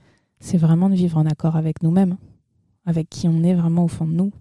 c'est 0.40 0.58
vraiment 0.58 0.88
de 0.88 0.94
vivre 0.94 1.18
en 1.18 1.26
accord 1.26 1.56
avec 1.56 1.82
nous-mêmes, 1.82 2.16
avec 2.86 3.08
qui 3.08 3.28
on 3.28 3.42
est 3.42 3.54
vraiment 3.54 3.84
au 3.84 3.88
fond 3.88 4.06
de 4.06 4.12
nous, 4.12 4.32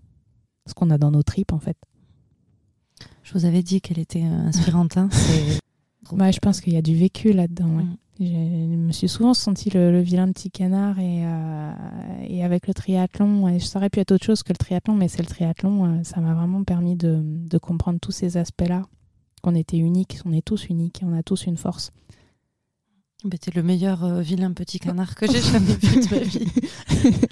ce 0.65 0.73
qu'on 0.73 0.89
a 0.89 0.97
dans 0.97 1.11
nos 1.11 1.23
tripes 1.23 1.53
en 1.53 1.59
fait. 1.59 1.77
Je 3.23 3.33
vous 3.33 3.45
avais 3.45 3.61
dit 3.61 3.81
qu'elle 3.81 3.99
était 3.99 4.23
euh, 4.23 4.47
inspirante. 4.47 4.97
Hein, 4.97 5.09
je 6.31 6.39
pense 6.39 6.61
qu'il 6.61 6.73
y 6.73 6.77
a 6.77 6.81
du 6.81 6.95
vécu 6.95 7.33
là-dedans. 7.33 7.67
Mm. 7.67 7.97
Je 8.19 8.25
me 8.25 8.91
suis 8.91 9.09
souvent 9.09 9.35
senti 9.35 9.69
le, 9.69 9.99
vilain 9.99 10.31
petit 10.31 10.49
canard 10.49 10.97
et, 10.97 11.23
euh, 11.23 11.71
et, 12.27 12.43
avec 12.43 12.67
le 12.67 12.73
triathlon, 12.73 13.47
et 13.47 13.59
je 13.59 13.65
saurais 13.65 13.91
pu 13.91 13.99
être 13.99 14.11
autre 14.11 14.25
chose 14.25 14.41
que 14.41 14.53
le 14.53 14.57
triathlon, 14.57 14.95
mais 14.95 15.07
c'est 15.07 15.21
le 15.21 15.27
triathlon, 15.27 15.85
euh, 15.85 16.03
ça 16.03 16.19
m'a 16.19 16.33
vraiment 16.33 16.63
permis 16.63 16.95
de, 16.95 17.19
de 17.21 17.57
comprendre 17.59 17.99
tous 17.99 18.11
ces 18.11 18.37
aspects-là, 18.37 18.87
qu'on 19.43 19.53
était 19.53 19.77
uniques, 19.77 20.19
on 20.25 20.33
est 20.33 20.43
tous 20.43 20.67
uniques, 20.69 21.01
on 21.05 21.13
a 21.13 21.21
tous 21.21 21.45
une 21.45 21.57
force. 21.57 21.91
Bah, 23.23 23.37
t'es 23.39 23.51
le 23.51 23.63
meilleur 23.63 24.03
euh, 24.03 24.21
vilain 24.21 24.53
petit 24.53 24.79
canard 24.79 25.15
que 25.15 25.25
j'ai 25.25 25.41
jamais 25.51 25.73
vu 25.73 26.01
de 26.01 26.15
ma 26.15 26.21
vie. 26.21 26.47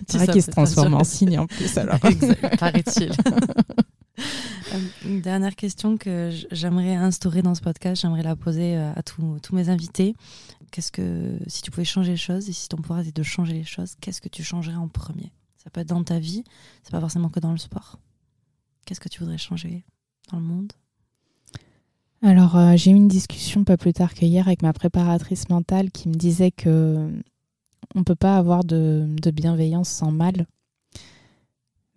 C'est 0.08 0.18
vrai 0.18 0.28
qu'il 0.28 0.42
se 0.42 0.50
transforme 0.50 0.96
en 0.96 1.04
cygne 1.04 1.38
en 1.38 1.48
plus 1.48 1.78
alors. 1.78 2.00
paraît-il. 2.60 3.12
Euh, 4.74 4.80
une 5.04 5.22
dernière 5.22 5.56
question 5.56 5.98
que 5.98 6.32
j'aimerais 6.52 6.96
instaurer 6.96 7.42
dans 7.42 7.54
ce 7.54 7.62
podcast, 7.62 8.02
j'aimerais 8.02 8.24
la 8.24 8.36
poser 8.36 8.76
euh, 8.76 8.94
à 8.96 9.04
tous 9.04 9.54
mes 9.54 9.70
invités. 9.70 10.16
Qu'est-ce 10.72 10.92
que, 10.92 11.38
si 11.48 11.62
tu 11.62 11.70
pouvais 11.70 11.86
changer 11.86 12.12
les 12.12 12.18
choses, 12.18 12.50
et 12.50 12.54
si 12.54 12.68
ton 12.68 12.78
pouvoir 12.78 13.02
était 13.02 13.12
de 13.12 13.24
changer 13.24 13.54
les 13.54 13.64
choses, 13.64 13.96
qu'est-ce 14.02 14.22
que 14.22 14.30
tu 14.30 14.44
changerais 14.44 14.76
en 14.76 14.88
premier? 14.88 15.32
Ça 15.58 15.70
peut 15.70 15.82
être 15.82 15.90
dans 15.90 16.04
ta 16.04 16.18
vie, 16.18 16.44
c'est 16.82 16.92
pas 16.92 17.00
forcément 17.00 17.30
que 17.30 17.40
dans 17.40 17.52
le 17.52 17.58
sport. 17.58 18.00
Qu'est-ce 18.86 19.00
que 19.00 19.10
tu 19.10 19.20
voudrais 19.20 19.38
changer 19.38 19.86
dans 20.32 20.40
le 20.40 20.46
monde? 20.46 20.72
Alors, 22.22 22.56
euh, 22.56 22.76
j'ai 22.76 22.92
eu 22.92 22.96
une 22.96 23.08
discussion 23.08 23.64
pas 23.64 23.78
plus 23.78 23.94
tard 23.94 24.14
qu'hier 24.14 24.48
avec 24.48 24.62
ma 24.62 24.74
préparatrice 24.74 25.50
mentale 25.50 25.92
qui 25.92 26.10
me 26.10 26.16
disait 26.16 26.52
que 26.52 27.12
on 27.94 28.00
ne 28.00 28.04
peut 28.04 28.16
pas 28.16 28.38
avoir 28.38 28.64
de, 28.64 29.08
bienveillance 29.34 29.90
sans 29.90 30.12
mal. 30.12 30.48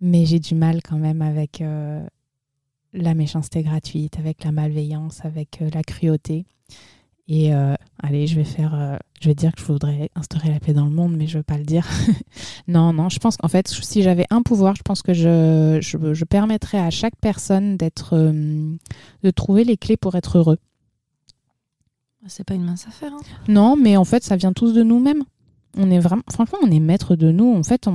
Mais 0.01 0.25
j'ai 0.25 0.39
du 0.39 0.55
mal 0.55 0.81
quand 0.81 0.97
même 0.97 1.21
avec 1.21 1.61
euh, 1.61 2.05
la 2.93 3.13
méchanceté 3.13 3.63
gratuite, 3.63 4.17
avec 4.19 4.43
la 4.43 4.51
malveillance, 4.51 5.25
avec 5.25 5.61
euh, 5.61 5.69
la 5.73 5.83
cruauté. 5.83 6.45
Et 7.31 7.53
euh, 7.53 7.75
allez, 8.01 8.25
je 8.25 8.35
vais 8.35 8.43
faire, 8.43 8.73
euh, 8.73 8.97
je 9.21 9.29
vais 9.29 9.35
dire 9.35 9.53
que 9.53 9.61
je 9.61 9.65
voudrais 9.65 10.09
instaurer 10.15 10.49
la 10.49 10.59
paix 10.59 10.73
dans 10.73 10.85
le 10.85 10.91
monde, 10.91 11.15
mais 11.15 11.27
je 11.27 11.37
veux 11.37 11.43
pas 11.43 11.59
le 11.59 11.63
dire. 11.63 11.87
non, 12.67 12.91
non, 12.91 13.07
je 13.09 13.19
pense 13.19 13.37
qu'en 13.37 13.47
fait, 13.47 13.67
si 13.67 14.01
j'avais 14.01 14.25
un 14.31 14.41
pouvoir, 14.41 14.75
je 14.75 14.81
pense 14.81 15.03
que 15.03 15.13
je, 15.13 15.77
je, 15.79 16.25
permettrais 16.25 16.79
à 16.79 16.89
chaque 16.89 17.15
personne 17.21 17.77
d'être, 17.77 18.15
euh, 18.15 18.75
de 19.21 19.29
trouver 19.29 19.63
les 19.63 19.77
clés 19.77 19.95
pour 19.95 20.15
être 20.15 20.39
heureux. 20.39 20.57
C'est 22.25 22.43
pas 22.43 22.55
une 22.55 22.65
mince 22.65 22.87
affaire. 22.87 23.13
Hein. 23.13 23.21
Non, 23.47 23.75
mais 23.75 23.95
en 23.95 24.05
fait, 24.05 24.23
ça 24.23 24.35
vient 24.35 24.51
tous 24.51 24.73
de 24.73 24.81
nous-mêmes 24.81 25.23
on 25.77 25.91
est 25.91 25.99
vraiment, 25.99 26.23
franchement, 26.31 26.57
on 26.63 26.71
est 26.71 26.79
maître 26.79 27.15
de 27.15 27.31
nous. 27.31 27.55
En 27.55 27.63
fait, 27.63 27.87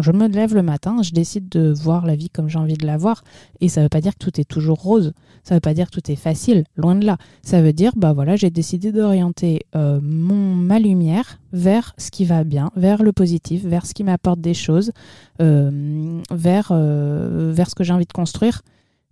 je 0.00 0.12
me 0.12 0.28
lève 0.28 0.54
le 0.54 0.62
matin, 0.62 1.02
je 1.02 1.12
décide 1.12 1.48
de 1.48 1.72
voir 1.72 2.06
la 2.06 2.14
vie 2.14 2.30
comme 2.30 2.48
j'ai 2.48 2.58
envie 2.58 2.76
de 2.76 2.86
la 2.86 2.96
voir. 2.96 3.24
Et 3.60 3.68
ça 3.68 3.80
ne 3.80 3.86
veut 3.86 3.88
pas 3.88 4.00
dire 4.00 4.12
que 4.12 4.24
tout 4.24 4.40
est 4.40 4.44
toujours 4.44 4.78
rose. 4.78 5.12
Ça 5.42 5.54
ne 5.54 5.56
veut 5.56 5.60
pas 5.60 5.74
dire 5.74 5.90
que 5.90 6.00
tout 6.00 6.10
est 6.10 6.16
facile. 6.16 6.64
Loin 6.76 6.94
de 6.94 7.04
là. 7.04 7.18
Ça 7.42 7.60
veut 7.60 7.72
dire, 7.72 7.92
bah 7.96 8.12
voilà, 8.12 8.36
j'ai 8.36 8.50
décidé 8.50 8.92
d'orienter 8.92 9.66
euh, 9.74 10.00
ma 10.00 10.78
lumière 10.78 11.38
vers 11.52 11.94
ce 11.98 12.10
qui 12.10 12.24
va 12.24 12.44
bien, 12.44 12.70
vers 12.76 13.02
le 13.02 13.12
positif, 13.12 13.64
vers 13.64 13.86
ce 13.86 13.94
qui 13.94 14.04
m'apporte 14.04 14.40
des 14.40 14.54
choses, 14.54 14.92
euh, 15.40 16.20
vers 16.30 16.68
euh, 16.70 17.52
vers 17.54 17.70
ce 17.70 17.74
que 17.74 17.84
j'ai 17.84 17.92
envie 17.92 18.06
de 18.06 18.12
construire 18.12 18.62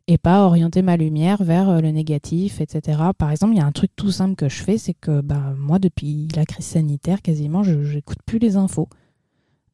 et 0.09 0.19
pas 0.19 0.45
orienter 0.45 0.83
ma 0.83 0.97
lumière 0.97 1.43
vers 1.43 1.69
euh, 1.69 1.81
le 1.81 1.91
négatif, 1.91 2.61
etc. 2.61 3.01
Par 3.19 3.31
exemple, 3.31 3.55
il 3.55 3.59
y 3.59 3.63
a 3.63 3.67
un 3.67 3.73
truc 3.73 3.91
tout 3.97 4.11
simple 4.11 4.37
que 4.37 4.49
je 4.49 4.63
fais, 4.63 4.79
c'est 4.79 4.95
que 4.95 5.21
bah, 5.21 5.55
moi, 5.59 5.79
depuis 5.79 6.29
la 6.37 6.45
crise 6.45 6.67
sanitaire, 6.67 7.23
quasiment, 7.23 7.63
je 7.63 7.73
n'écoute 7.73 8.19
plus 8.25 8.39
les 8.39 8.57
infos. 8.57 8.89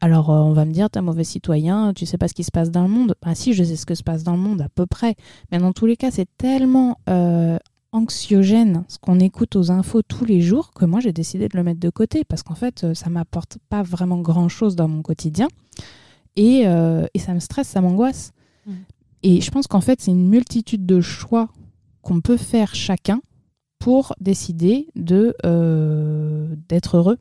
Alors, 0.00 0.30
euh, 0.30 0.38
on 0.40 0.52
va 0.52 0.64
me 0.64 0.72
dire, 0.72 0.90
t'es 0.90 0.98
un 0.98 1.02
mauvais 1.02 1.24
citoyen, 1.24 1.92
tu 1.92 2.06
sais 2.06 2.18
pas 2.18 2.28
ce 2.28 2.34
qui 2.34 2.44
se 2.44 2.50
passe 2.50 2.70
dans 2.70 2.82
le 2.82 2.88
monde. 2.88 3.14
Bah 3.22 3.34
si, 3.34 3.52
je 3.52 3.62
sais 3.62 3.76
ce 3.76 3.86
que 3.86 3.94
se 3.94 4.02
passe 4.02 4.24
dans 4.24 4.32
le 4.32 4.38
monde, 4.38 4.62
à 4.62 4.68
peu 4.68 4.86
près. 4.86 5.16
Mais 5.50 5.58
dans 5.58 5.72
tous 5.72 5.86
les 5.86 5.96
cas, 5.96 6.10
c'est 6.10 6.28
tellement 6.38 6.98
euh, 7.10 7.58
anxiogène 7.92 8.84
ce 8.88 8.98
qu'on 8.98 9.20
écoute 9.20 9.54
aux 9.54 9.70
infos 9.70 10.00
tous 10.00 10.24
les 10.24 10.40
jours 10.40 10.72
que 10.72 10.86
moi, 10.86 11.00
j'ai 11.00 11.12
décidé 11.12 11.46
de 11.46 11.56
le 11.56 11.62
mettre 11.62 11.78
de 11.78 11.90
côté 11.90 12.24
parce 12.24 12.42
qu'en 12.42 12.54
fait, 12.54 12.94
ça 12.94 13.10
m'apporte 13.10 13.58
pas 13.68 13.82
vraiment 13.82 14.18
grand-chose 14.18 14.76
dans 14.76 14.88
mon 14.88 15.02
quotidien. 15.02 15.48
Et, 16.36 16.62
et, 16.62 17.18
ça 17.18 17.34
me 17.34 17.40
stresse, 17.40 17.68
ça 17.68 17.82
m'angoisse. 17.82 18.32
Mmh. 18.66 18.72
Et 19.22 19.40
je 19.40 19.50
pense 19.50 19.66
qu'en 19.66 19.80
fait, 19.80 20.00
c'est 20.00 20.10
une 20.10 20.28
multitude 20.28 20.86
de 20.86 21.00
choix 21.00 21.48
qu'on 22.02 22.20
peut 22.20 22.36
faire 22.36 22.74
chacun 22.74 23.20
pour 23.78 24.14
décider 24.20 24.88
de 24.96 25.34
euh, 25.44 26.54
d'être 26.68 26.96
heureux. 26.96 27.18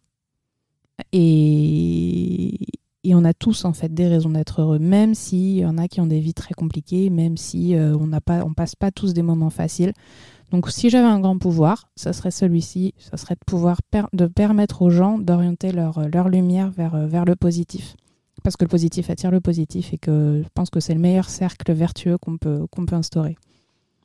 Et, 1.12 2.58
on 3.14 3.26
a 3.26 3.34
tous 3.34 3.66
en 3.66 3.74
fait 3.74 3.94
des 3.94 4.08
raisons 4.08 4.30
d'être 4.30 4.62
heureux, 4.62 4.80
même 4.80 5.16
s'il 5.16 5.58
y 5.58 5.66
en 5.66 5.78
a 5.78 5.88
qui 5.88 6.00
ont 6.00 6.06
des 6.08 6.20
vies 6.20 6.34
très 6.34 6.54
compliquées, 6.54 7.10
même 7.10 7.36
si 7.36 7.76
euh, 7.76 7.96
on 7.98 8.08
n'a 8.08 8.22
pas, 8.22 8.46
on 8.46 8.54
passe 8.54 8.76
pas 8.76 8.90
tous 8.90 9.14
des 9.14 9.22
moments 9.22 9.50
faciles. 9.50 9.92
Donc, 10.52 10.70
si 10.70 10.90
j'avais 10.90 11.08
un 11.08 11.20
grand 11.20 11.38
pouvoir, 11.38 11.90
ce 11.96 12.14
serait 12.14 12.32
celui-ci, 12.32 12.94
ce 12.98 13.18
serait 13.18 13.36
de 13.36 13.46
pouvoir 13.46 13.80
permettre 14.36 14.82
aux 14.82 14.90
gens 14.90 15.18
d'orienter 15.18 15.72
leur, 15.72 16.08
leur 16.10 16.30
lumière 16.30 16.72
vers, 16.72 17.08
vers 17.08 17.26
le 17.26 17.36
positif 17.36 17.96
parce 18.44 18.56
que 18.56 18.66
le 18.66 18.70
positif 18.70 19.10
attire 19.10 19.32
le 19.32 19.42
positif 19.42 19.94
et 19.94 19.98
que 19.98 20.42
je 20.44 20.50
pense 20.54 20.70
que 20.70 20.80
c'est 20.80 20.94
le 20.94 21.00
meilleur 21.00 21.30
cercle 21.30 21.72
vertueux 21.74 22.18
qu'on 22.18 22.38
peut, 22.38 22.66
qu'on 22.72 22.86
peut 22.86 22.96
instaurer. 22.96 23.38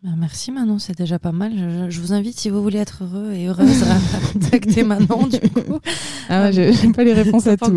Bah, 0.06 0.10
merci 0.16 0.52
Manon, 0.52 0.78
c'est 0.78 0.96
déjà 0.96 1.18
pas 1.18 1.32
mal. 1.32 1.88
Je, 1.88 2.00
vous 2.00 2.12
invite, 2.12 2.38
si 2.38 2.50
vous 2.50 2.62
voulez 2.62 2.78
être 2.78 3.02
heureux 3.02 3.32
et 3.32 3.46
heureuse, 3.46 3.82
à, 3.82 3.96
contacter 4.32 4.84
Manon 4.84 5.26
du 5.26 5.40
coup. 5.50 5.80
Ah, 6.28 6.52
je 6.52 6.60
n'ai 6.86 6.92
pas 6.92 7.02
les 7.02 7.14
réponses 7.14 7.46
à 7.46 7.56
tout. 7.56 7.74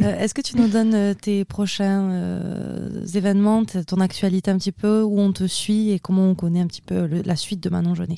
Euh, 0.00 0.20
est-ce 0.20 0.32
que 0.32 0.40
tu 0.40 0.56
nous 0.56 0.68
donnes 0.68 0.94
euh, 0.94 1.14
tes 1.14 1.44
prochains 1.44 2.08
euh, 2.10 3.04
événements, 3.14 3.64
ton 3.64 4.00
actualité 4.00 4.50
un 4.50 4.56
petit 4.56 4.72
peu, 4.72 5.02
où 5.02 5.18
on 5.18 5.32
te 5.32 5.46
suit 5.46 5.90
et 5.90 5.98
comment 5.98 6.30
on 6.30 6.34
connaît 6.34 6.60
un 6.60 6.66
petit 6.66 6.82
peu 6.82 7.06
la 7.24 7.36
suite 7.36 7.60
de 7.60 7.68
Manon 7.68 7.94
Jeunet 7.94 8.16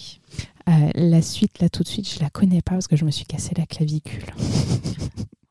La 0.95 1.23
suite, 1.23 1.61
là 1.61 1.69
tout 1.69 1.83
de 1.83 1.89
suite, 1.89 2.09
je 2.09 2.21
la 2.21 2.29
connais 2.29 2.61
pas 2.61 2.73
parce 2.73 2.87
que 2.87 2.97
je 2.97 3.05
me 3.05 3.11
suis 3.11 3.25
cassé 3.25 3.53
la 3.57 3.67
clavicule. 3.67 4.25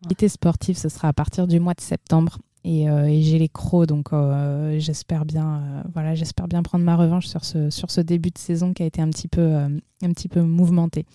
L'activité 0.01 0.29
sportive, 0.29 0.77
ce 0.77 0.87
sera 0.87 1.09
à 1.09 1.13
partir 1.13 1.47
du 1.47 1.59
mois 1.59 1.73
de 1.73 1.81
septembre. 1.81 2.37
Et, 2.63 2.89
euh, 2.89 3.07
j'ai 3.21 3.39
les 3.39 3.47
crocs, 3.49 3.87
donc 3.87 4.11
euh, 4.11 4.77
j'espère 4.79 5.25
bien, 5.25 5.61
euh, 5.61 5.83
voilà, 5.93 6.13
j'espère 6.13 6.47
bien 6.47 6.61
prendre 6.61 6.83
ma 6.83 6.95
revanche 6.95 7.25
sur 7.25 7.45
ce, 7.45 7.69
sur 7.69 7.89
ce 7.89 8.01
début 8.01 8.31
de 8.31 8.37
saison 8.37 8.73
qui 8.73 8.83
a 8.83 8.85
été 8.85 9.01
un 9.01 9.09
petit 9.09 9.27
peu, 9.29 9.55
un 9.55 10.11
petit 10.13 10.27
peu 10.27 10.41
mouvementé. 10.41 11.05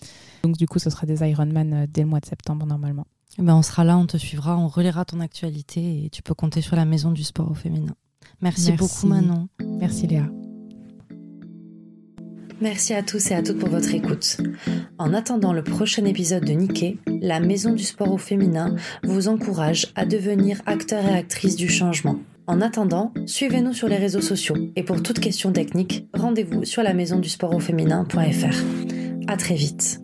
Donc 0.42 0.56
du 0.56 0.66
coup, 0.66 0.78
ce 0.78 0.90
sera 0.90 1.06
des 1.06 1.26
Ironman 1.28 1.86
dès 1.88 2.02
le 2.02 2.08
mois 2.08 2.20
de 2.20 2.26
septembre 2.26 2.66
normalement. 2.66 3.06
Eh 3.38 3.42
ben, 3.42 3.54
on 3.56 3.62
sera 3.62 3.84
là, 3.84 3.98
on 3.98 4.06
te 4.06 4.16
suivra, 4.16 4.56
on 4.56 4.68
relaiera 4.68 5.04
ton 5.04 5.20
actualité 5.20 6.04
et 6.04 6.10
tu 6.10 6.22
peux 6.22 6.34
compter 6.34 6.60
sur 6.60 6.76
la 6.76 6.84
Maison 6.84 7.10
du 7.10 7.24
Sport 7.24 7.50
au 7.50 7.54
Féminin. 7.54 7.94
Merci, 8.40 8.70
Merci. 8.70 8.76
beaucoup 8.78 9.06
Manon. 9.06 9.48
Merci 9.78 10.06
Léa. 10.06 10.28
Merci 12.64 12.94
à 12.94 13.02
tous 13.02 13.30
et 13.30 13.34
à 13.34 13.42
toutes 13.42 13.58
pour 13.58 13.68
votre 13.68 13.94
écoute. 13.94 14.38
En 14.96 15.12
attendant 15.12 15.52
le 15.52 15.62
prochain 15.62 16.06
épisode 16.06 16.46
de 16.46 16.52
Nikkei, 16.54 16.98
la 17.20 17.38
Maison 17.38 17.74
du 17.74 17.84
Sport 17.84 18.10
au 18.10 18.16
Féminin 18.16 18.74
vous 19.02 19.28
encourage 19.28 19.88
à 19.96 20.06
devenir 20.06 20.62
acteur 20.64 21.04
et 21.04 21.14
actrice 21.14 21.56
du 21.56 21.68
changement. 21.68 22.20
En 22.46 22.62
attendant, 22.62 23.12
suivez-nous 23.26 23.74
sur 23.74 23.86
les 23.86 23.98
réseaux 23.98 24.22
sociaux 24.22 24.56
et 24.76 24.82
pour 24.82 25.02
toute 25.02 25.20
question 25.20 25.52
technique, 25.52 26.08
rendez-vous 26.14 26.64
sur 26.64 26.82
la 26.82 26.94
maison 26.94 27.18
du 27.18 27.28
sport 27.28 27.54
au 27.54 27.60
féminin.fr. 27.60 28.56
À 29.28 29.36
très 29.36 29.56
vite. 29.56 30.00